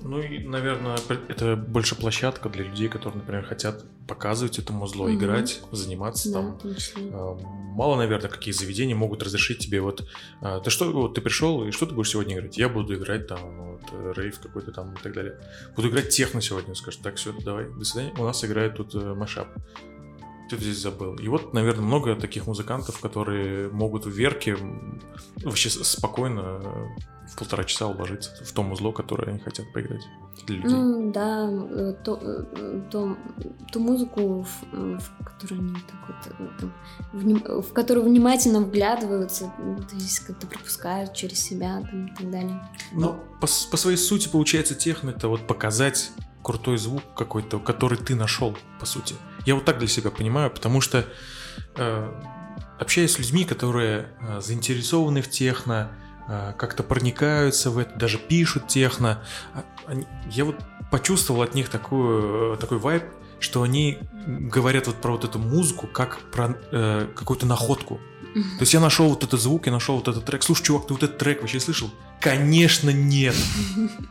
[0.07, 0.97] Ну и, наверное,
[1.29, 5.17] это больше площадка для людей, которые, например, хотят показывать это музло, Мгм.
[5.17, 6.75] играть, заниматься Да, там.
[6.77, 7.11] числе.
[7.13, 7.37] А,
[7.77, 10.09] Мало, наверное, какие заведения могут разрешить тебе вот,
[10.41, 12.57] а, ты что, вот ты пришел, и что ты будешь сегодня играть?
[12.57, 15.39] Я буду играть там, вот, рейв какой-то там и так далее.
[15.77, 18.15] Буду играть техно сегодня, скажешь, так, все, давай, до свидания.
[18.17, 19.49] У нас играет тут э, машап.
[20.49, 21.15] Ты здесь забыл.
[21.17, 24.57] И вот, наверное, много таких музыкантов, которые могут в верке
[25.43, 26.61] вообще спокойно
[27.29, 30.03] в полтора часа уложиться в то музло, которое они хотят поиграть
[30.47, 30.77] для людей.
[30.79, 33.17] Ну да, э, то, э, то-
[33.73, 36.73] ту музыку, в, э, в которую они так вот, там,
[37.13, 42.31] вним- в которую внимательно вглядываются, м, то есть как-то пропускают через себя там, и так
[42.31, 42.69] далее.
[42.93, 46.13] Ну, по, по своей сути, получается, техно это вот показать
[46.47, 49.17] крутой звук какой-то, который ты нашел, по сути.
[49.47, 51.05] Я вот так для себя понимаю, потому что
[51.75, 52.13] э,
[52.79, 55.91] общаясь с людьми, которые э, заинтересованы в техно,
[56.29, 59.25] э, как-то проникаются в это, даже пишут техно,
[59.55, 60.55] а- они- я вот
[60.93, 63.03] почувствовал от них такую, э, такой вайб,
[63.41, 67.99] что они говорят вот про вот эту музыку как про э, какую-то находку.
[68.37, 70.43] То есть я нашел вот этот звук, я нашел вот этот трек.
[70.43, 71.91] Слушай, чувак, ты вот этот трек вообще слышал?
[72.21, 73.35] Конечно, нет.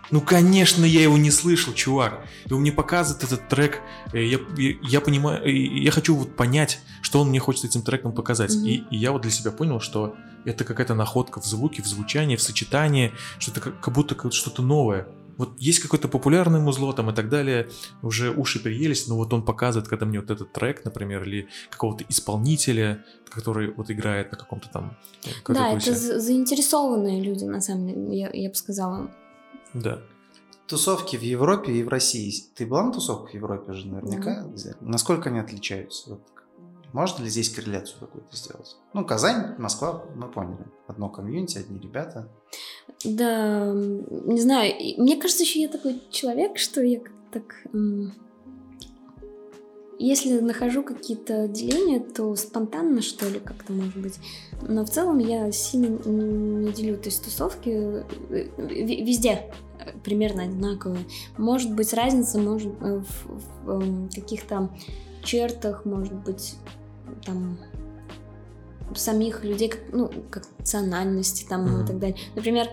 [0.09, 2.25] Ну, конечно, я его не слышал, чувак.
[2.45, 3.81] И он мне показывает этот трек.
[4.13, 7.83] и Я, я, я понимаю, и я хочу вот понять, что он мне хочет этим
[7.83, 8.55] треком показать.
[8.55, 8.65] Мгм.
[8.65, 12.35] И, и я вот для себя понял, что это какая-то находка в звуке, в звучании,
[12.35, 15.07] в сочетании, что это как, как будто что-то новое.
[15.37, 17.69] Вот есть какое-то популярное музло там и так далее,
[18.01, 22.05] уже уши приелись, но вот он показывает, когда мне вот этот трек, например, или какого-то
[22.09, 24.97] исполнителя, который вот играет на каком-то там...
[25.25, 29.11] э, Да, это заинтересованные люди, на самом деле, я, я бы сказала.
[29.73, 29.99] Да.
[30.67, 32.33] Тусовки в Европе и в России.
[32.55, 34.43] Ты была на тусовках в Европе же наверняка?
[34.47, 36.09] Где- Насколько они отличаются?
[36.11, 36.21] Вот
[36.95, 38.77] можно ли здесь корреляцию какую-то сделать?
[38.93, 40.65] Ну, Казань, Москва, мы поняли.
[40.87, 42.29] Одно комьюнити, одни ребята.
[43.03, 47.01] Да, не знаю, мне кажется, еще я такой человек, что я
[47.33, 47.67] так...
[49.99, 54.15] Если нахожу какие-то деления, то спонтанно, что ли, как-то может быть.
[54.61, 56.97] Но в целом я сильно не делю.
[56.97, 58.03] То есть тусовки э,
[58.57, 61.05] везде э, примерно одинаковые.
[61.37, 64.69] Может быть разница может э, в, в, эм, каких-то
[65.23, 66.55] чертах, может быть
[67.25, 67.57] там
[68.95, 71.83] самих людей, как, ну, как национальности там Мгм.
[71.83, 72.17] и так далее.
[72.35, 72.67] Например,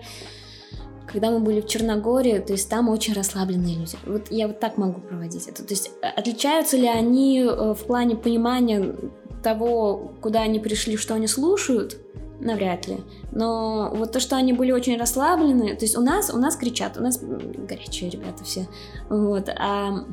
[1.07, 3.97] когда мы были в Черногории, то есть там очень расслабленные люди.
[4.05, 5.63] Вот я вот так могу проводить это.
[5.63, 8.95] То есть э, отличаются ли они э, в плане понимания
[9.43, 11.97] того, куда они пришли, что они слушают?
[12.39, 12.97] Навряд ли.
[13.31, 16.97] Но вот то, что они были очень расслаблены, то есть у нас, у нас кричат,
[16.97, 18.67] у нас горячие ребята все.
[19.09, 19.49] Вот.
[19.49, 20.05] А,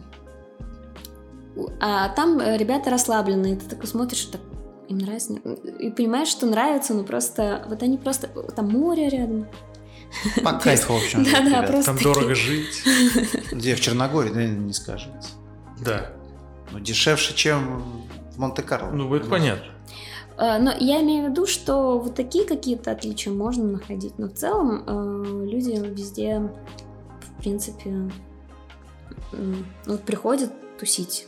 [1.80, 4.40] а там э, ребята расслабленные, ты такой смотришь, так,
[4.88, 5.34] им нравится,
[5.78, 9.46] и понимаешь, что нравится, но просто, вот они просто, там море рядом,
[10.42, 11.24] По кайфу, в общем.
[11.24, 12.82] Да, да, просто- Там дорого жить.
[13.52, 15.12] Где, в Черногории, да, не скажете.
[15.84, 16.12] Да.
[16.72, 17.82] Ну, дешевше, чем
[18.34, 18.90] в Монте-Карло.
[18.90, 19.64] Ну, это понятно.
[20.38, 24.32] Э, Но я имею в виду, что вот такие какие-то отличия можно находить, но в
[24.34, 28.10] целом э, люди везде, в принципе,
[29.86, 31.26] вот приходят тусить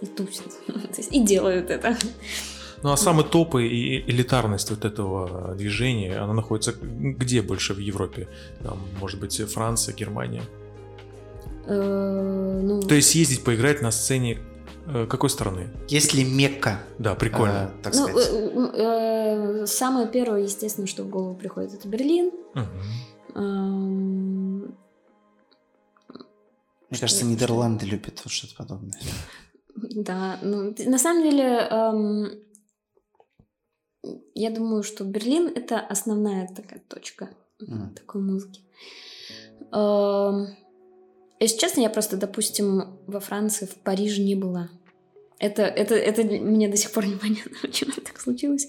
[0.00, 0.46] и тусят,
[1.10, 1.96] и делают это.
[2.82, 8.26] Ну, а самый топ и элитарность вот этого движения, она находится где больше в Европе?
[8.62, 10.42] Там, может быть, Франция, Германия?
[11.66, 14.38] Э, Ну, То есть съездить поиграть на сцене
[14.86, 15.68] э, какой страны?
[15.88, 17.70] Есть ли Мекка, Да, прикольно.
[17.78, 18.28] э, так ну, сказать?
[18.32, 22.30] э, э, самое первое, естественно, что в голову приходит, это Берлин.
[22.54, 22.66] Мгм.
[23.34, 24.74] Эм,
[26.88, 28.98] Мне кажется, Нидерланды любят вот что-то подобное.
[29.94, 32.28] Да, ну, на самом деле, эм,
[34.34, 37.28] я думаю, что Берлин— это основная такая точка
[37.60, 37.94] Мгм.
[37.94, 38.62] такой музыки.
[39.72, 40.48] Эм,
[41.38, 44.68] если честно, я просто, допустим, во Франции, в Париже не была.
[45.38, 48.68] Это, это, это мне до сих пор непонятно, почему так случилось.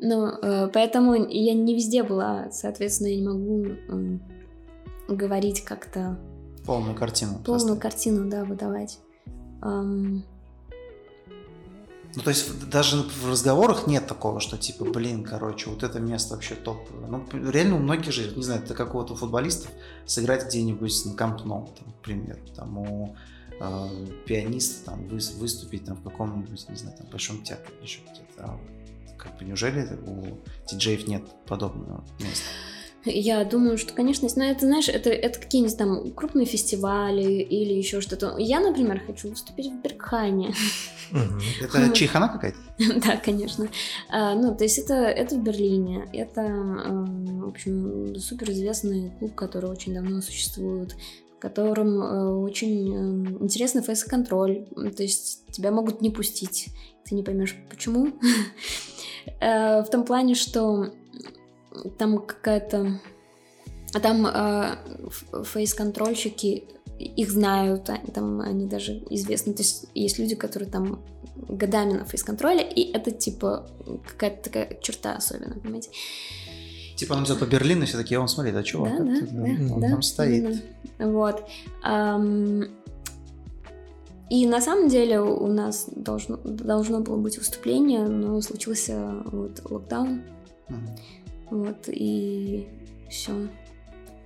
[0.00, 4.22] Но э, поэтому я не везде была, соответственно, я не могу м,
[5.08, 6.18] говорить как-то
[6.64, 7.32] Полную картину.
[7.44, 7.80] полную составить.
[7.82, 8.98] картину, да, выдавать.
[9.62, 10.22] Эм,
[12.14, 16.34] Ну, то есть даже в разговорах нет такого, что типа, блин, короче, вот это место
[16.34, 17.06] вообще топовое.
[17.06, 19.70] Ну, реально у многих же, не знаю, это какого-то футболистов
[20.06, 23.16] сыграть где-нибудь на Камп Ноу, там, к там у
[23.60, 28.44] э, пианиста там выс- выступить там в каком-нибудь, не знаю, там Большом театре еще где-то.
[28.44, 28.60] А
[29.18, 30.38] как бы неужели у
[30.70, 32.46] диджеев нет подобного места?
[33.04, 34.28] Я думаю, что, конечно.
[34.36, 38.36] Но это, знаешь, это, это какие-нибудь там крупные фестивали или еще что-то.
[38.38, 40.52] Я, например, хочу выступить в Бергхайне.
[41.10, 41.40] Мгм.
[41.62, 42.58] Это чайхана какая-то?
[43.00, 43.68] да, конечно.
[44.10, 46.08] А, ну, то есть это, это в Берлине.
[46.12, 50.94] Это, эм, в общем, суперизвестный клуб, который очень давно существует.
[51.40, 54.66] которым э, очень э, интересный фейс-контроль.
[54.96, 56.68] То есть тебя могут не пустить.
[57.04, 58.12] Ты не поймешь, почему.
[59.40, 60.90] Э, в том плане, что
[61.98, 63.00] там какая-то...
[64.02, 64.76] Там э,
[65.44, 66.64] фейс-контрольщики,
[66.98, 69.54] их знают, а, там они даже известны.
[69.54, 71.00] То есть есть люди, которые там
[71.36, 73.66] годами на фейс-контроле, и это типа
[74.06, 75.90] какая-то такая черта особенная, понимаете?
[76.96, 79.74] Типа он идет по Берлину, все такие, он смотри, да чувак, Да, да, это, да,
[79.74, 80.62] он да, там стоит.
[80.98, 81.12] именно.
[81.12, 81.44] Вот.
[84.30, 90.22] И на самом деле у нас должно, должно было быть выступление, но случился вот локдаун,
[90.68, 90.86] Мгм.
[91.50, 92.68] Вот, и
[93.10, 93.48] все.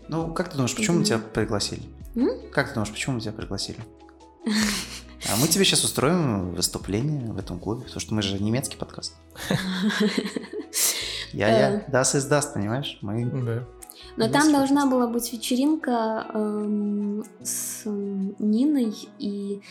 [0.08, 1.82] Ну, как ты думаешь, почему мы тебя пригласили?
[2.14, 2.50] М?
[2.50, 3.78] Как ты думаешь, почему мы тебя пригласили?
[5.30, 9.14] А мы тебе сейчас устроим выступление в этом клубе, потому что мы же немецкий подкаст.
[11.32, 12.98] Я-я, das ist das, понимаешь?
[13.02, 13.26] Мы...
[13.26, 13.64] Да.
[14.16, 19.62] Но там должна была быть вечеринка эм, с Ниной и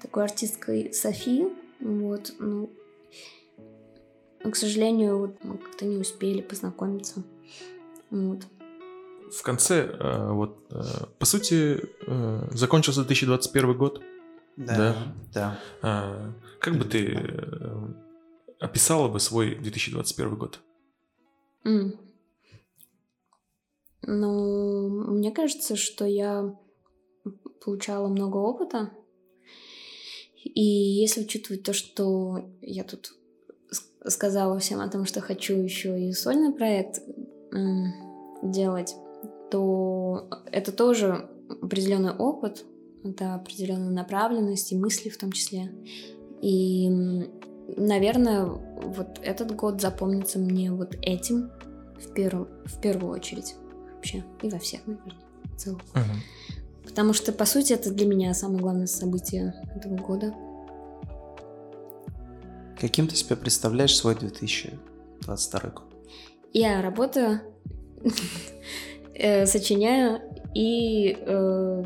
[0.00, 1.48] такой артисткой Софи.
[1.80, 2.70] Вот, ну,
[4.44, 7.22] но, к сожалению, вот мы как-то не успели познакомиться.
[8.10, 8.40] Вот.
[9.32, 10.82] В конце, э, вот, э,
[11.18, 14.02] по сути, э, закончился 2021 год.
[14.56, 15.14] Да, Да.
[15.32, 15.58] да.
[15.82, 17.18] А, Как бы ты
[18.60, 20.60] описала бы свой 2021 год?
[21.64, 21.98] М.
[24.02, 26.54] Ну, мне кажется, что я
[27.64, 28.90] получала много опыта.
[30.44, 33.14] И если учитывать то, что я тут
[34.06, 37.02] сказала всем о том, что хочу еще и сольный проект
[38.42, 38.94] делать,
[39.50, 42.64] то это тоже определенный опыт,
[43.04, 45.72] это определенная направленность и мысли в том числе.
[46.40, 46.88] И,
[47.76, 51.50] наверное, вот этот год запомнится мне вот этим
[52.00, 53.54] в, первую в первую очередь
[53.94, 54.24] вообще.
[54.42, 55.80] И во всех, наверное, в целом.
[55.94, 56.22] Мгм.
[56.84, 60.34] Потому что, по сути, это для меня самое главное событие этого года.
[62.82, 65.84] Каким ты себе представляешь свой 2022 год?
[66.52, 67.40] Я работаю,
[69.14, 70.20] э, сочиняю
[70.52, 71.84] и э,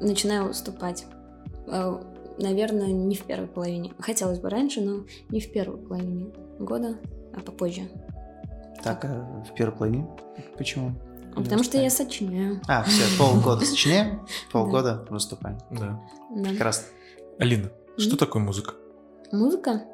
[0.00, 1.06] начинаю выступать.
[1.68, 2.02] Э,
[2.38, 3.92] Наверное, не в первой половине.
[4.00, 6.98] Хотелось бы раньше, но не в первой половине года,
[7.32, 7.82] а попозже.
[8.82, 10.08] Так, а в первой половине?
[10.58, 10.94] Почему?
[11.36, 12.60] Ну, Потому что я сочиняю.
[12.66, 15.58] А, все, полгода сочиняем, полгода выступаем.
[15.70, 16.02] Да.
[16.34, 16.86] Прекрасно.
[17.38, 18.74] Алина, что такое музыка?
[19.32, 19.84] Музыка?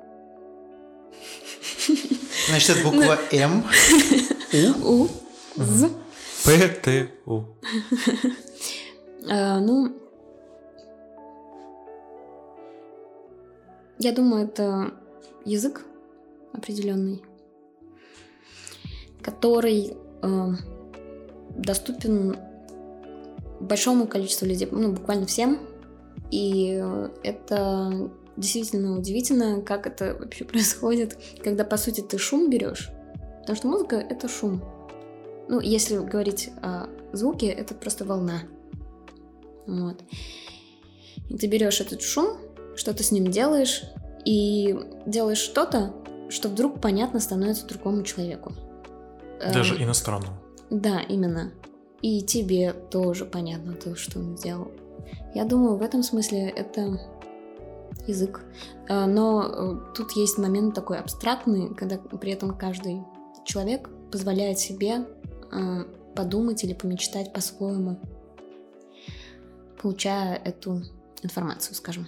[2.48, 3.64] Значит, это буква М.
[4.84, 5.08] У.
[5.56, 5.90] З.
[6.44, 7.44] ПТУ.
[9.28, 9.92] А, ну,
[13.98, 14.92] я думаю, это
[15.44, 15.84] язык
[16.52, 17.22] определенный,
[19.20, 20.52] который э,
[21.56, 22.38] доступен
[23.60, 25.58] большому количеству людей, ну, буквально всем.
[26.30, 32.90] И э, это действительно удивительно, как это вообще происходит, когда, по сути, ты шум берешь.
[33.40, 34.62] Потому что музыка— это шум.
[35.48, 38.42] Ну, если говорить о звуке, это просто волна.
[39.66, 40.02] Вот.
[41.28, 42.38] И ты берешь этот шум,
[42.74, 43.84] что ты с ним делаешь,
[44.24, 44.76] и
[45.06, 45.94] делаешь что-то,
[46.28, 48.52] что вдруг понятно становится другому человеку.
[49.38, 50.36] Даже Эм, иностранному.
[50.70, 51.52] Да, именно.
[52.02, 54.72] И тебе тоже понятно то, что он сделал.
[55.34, 56.98] Я думаю, в этом смысле это
[58.08, 58.44] язык.
[58.88, 63.02] Э, Но э, тут есть момент такой абстрактный, когда при этом каждый
[63.44, 65.06] человек позволяет себе
[65.52, 65.84] э,
[66.14, 67.98] подумать или помечтать по-своему,
[69.80, 70.82] получая эту
[71.22, 72.06] информацию, скажем.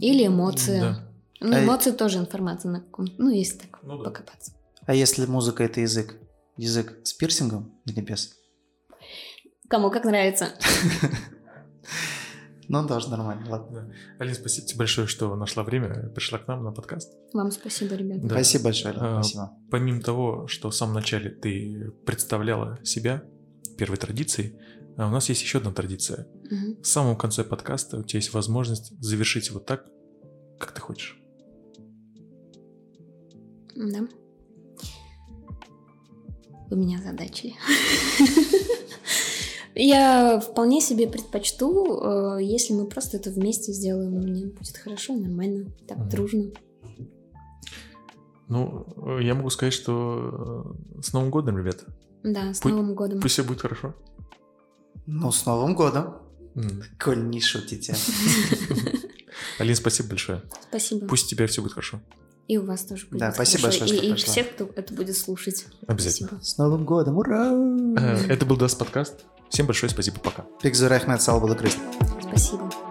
[0.00, 0.80] Или эмоции.
[0.80, 1.04] Да.
[1.40, 4.04] Ну, А и- эмоции тоже информация на каком Ну, если так Ну да.
[4.10, 4.52] покопаться.
[4.86, 6.16] А если музыка это язык?
[6.56, 8.34] Язык с пирсингом или без?
[9.68, 10.48] Кому как нравится.
[12.68, 13.88] Ну, даже нормально, ладно.
[13.88, 13.94] Да.
[14.18, 17.10] Алина, спасибо тебе большое, что нашла время, пришла к нам на подкаст.
[17.32, 18.26] Вам спасибо, ребята.
[18.26, 18.34] Да.
[18.34, 19.52] Спасибо большое, Алена, А, спасибо.
[19.70, 23.22] Помимо того, что в самом начале ты представляла себя
[23.78, 24.58] первой традицией,
[24.98, 26.26] а у нас есть еще одна традиция.
[26.50, 26.82] Мгм.
[26.82, 29.86] В самом конце подкаста у тебя есть возможность завершить его так,
[30.58, 31.18] как ты хочешь.
[33.76, 34.06] Да.
[36.68, 37.54] Вы меня задачили.
[39.80, 42.00] Я вполне себе предпочту,
[42.38, 46.08] э, если мы просто это вместе сделаем, мне будет хорошо, нормально, так Мгм.
[46.08, 46.50] дружно.
[48.48, 51.84] Ну, э, я могу сказать, что э, с Новым годом, ребята.
[52.24, 53.20] Да, с Пусть- Новым годом.
[53.20, 53.94] Пусть все будет хорошо.
[55.06, 56.16] Ну, с Новым годом.
[56.56, 56.82] М.
[56.98, 57.94] Коль не шутите.
[59.60, 60.42] Алин, спасибо большое.
[60.68, 61.06] Спасибо.
[61.06, 62.00] Пусть у тебя все будет хорошо.
[62.48, 63.80] И у вас тоже будет Да, спасибо хорошо.
[63.80, 64.32] большое, что И, и пришла.
[64.32, 65.66] всех, кто это будет слушать.
[65.86, 66.28] Обязательно.
[66.28, 66.44] Спасибо.
[66.44, 67.52] С Новым годом, ура!
[67.98, 69.24] Э, Это был Даст подкаст.
[69.50, 70.44] Всем большое спасибо, пока.
[70.62, 71.56] Пик Рахмет, Салбада
[72.22, 72.87] Спасибо.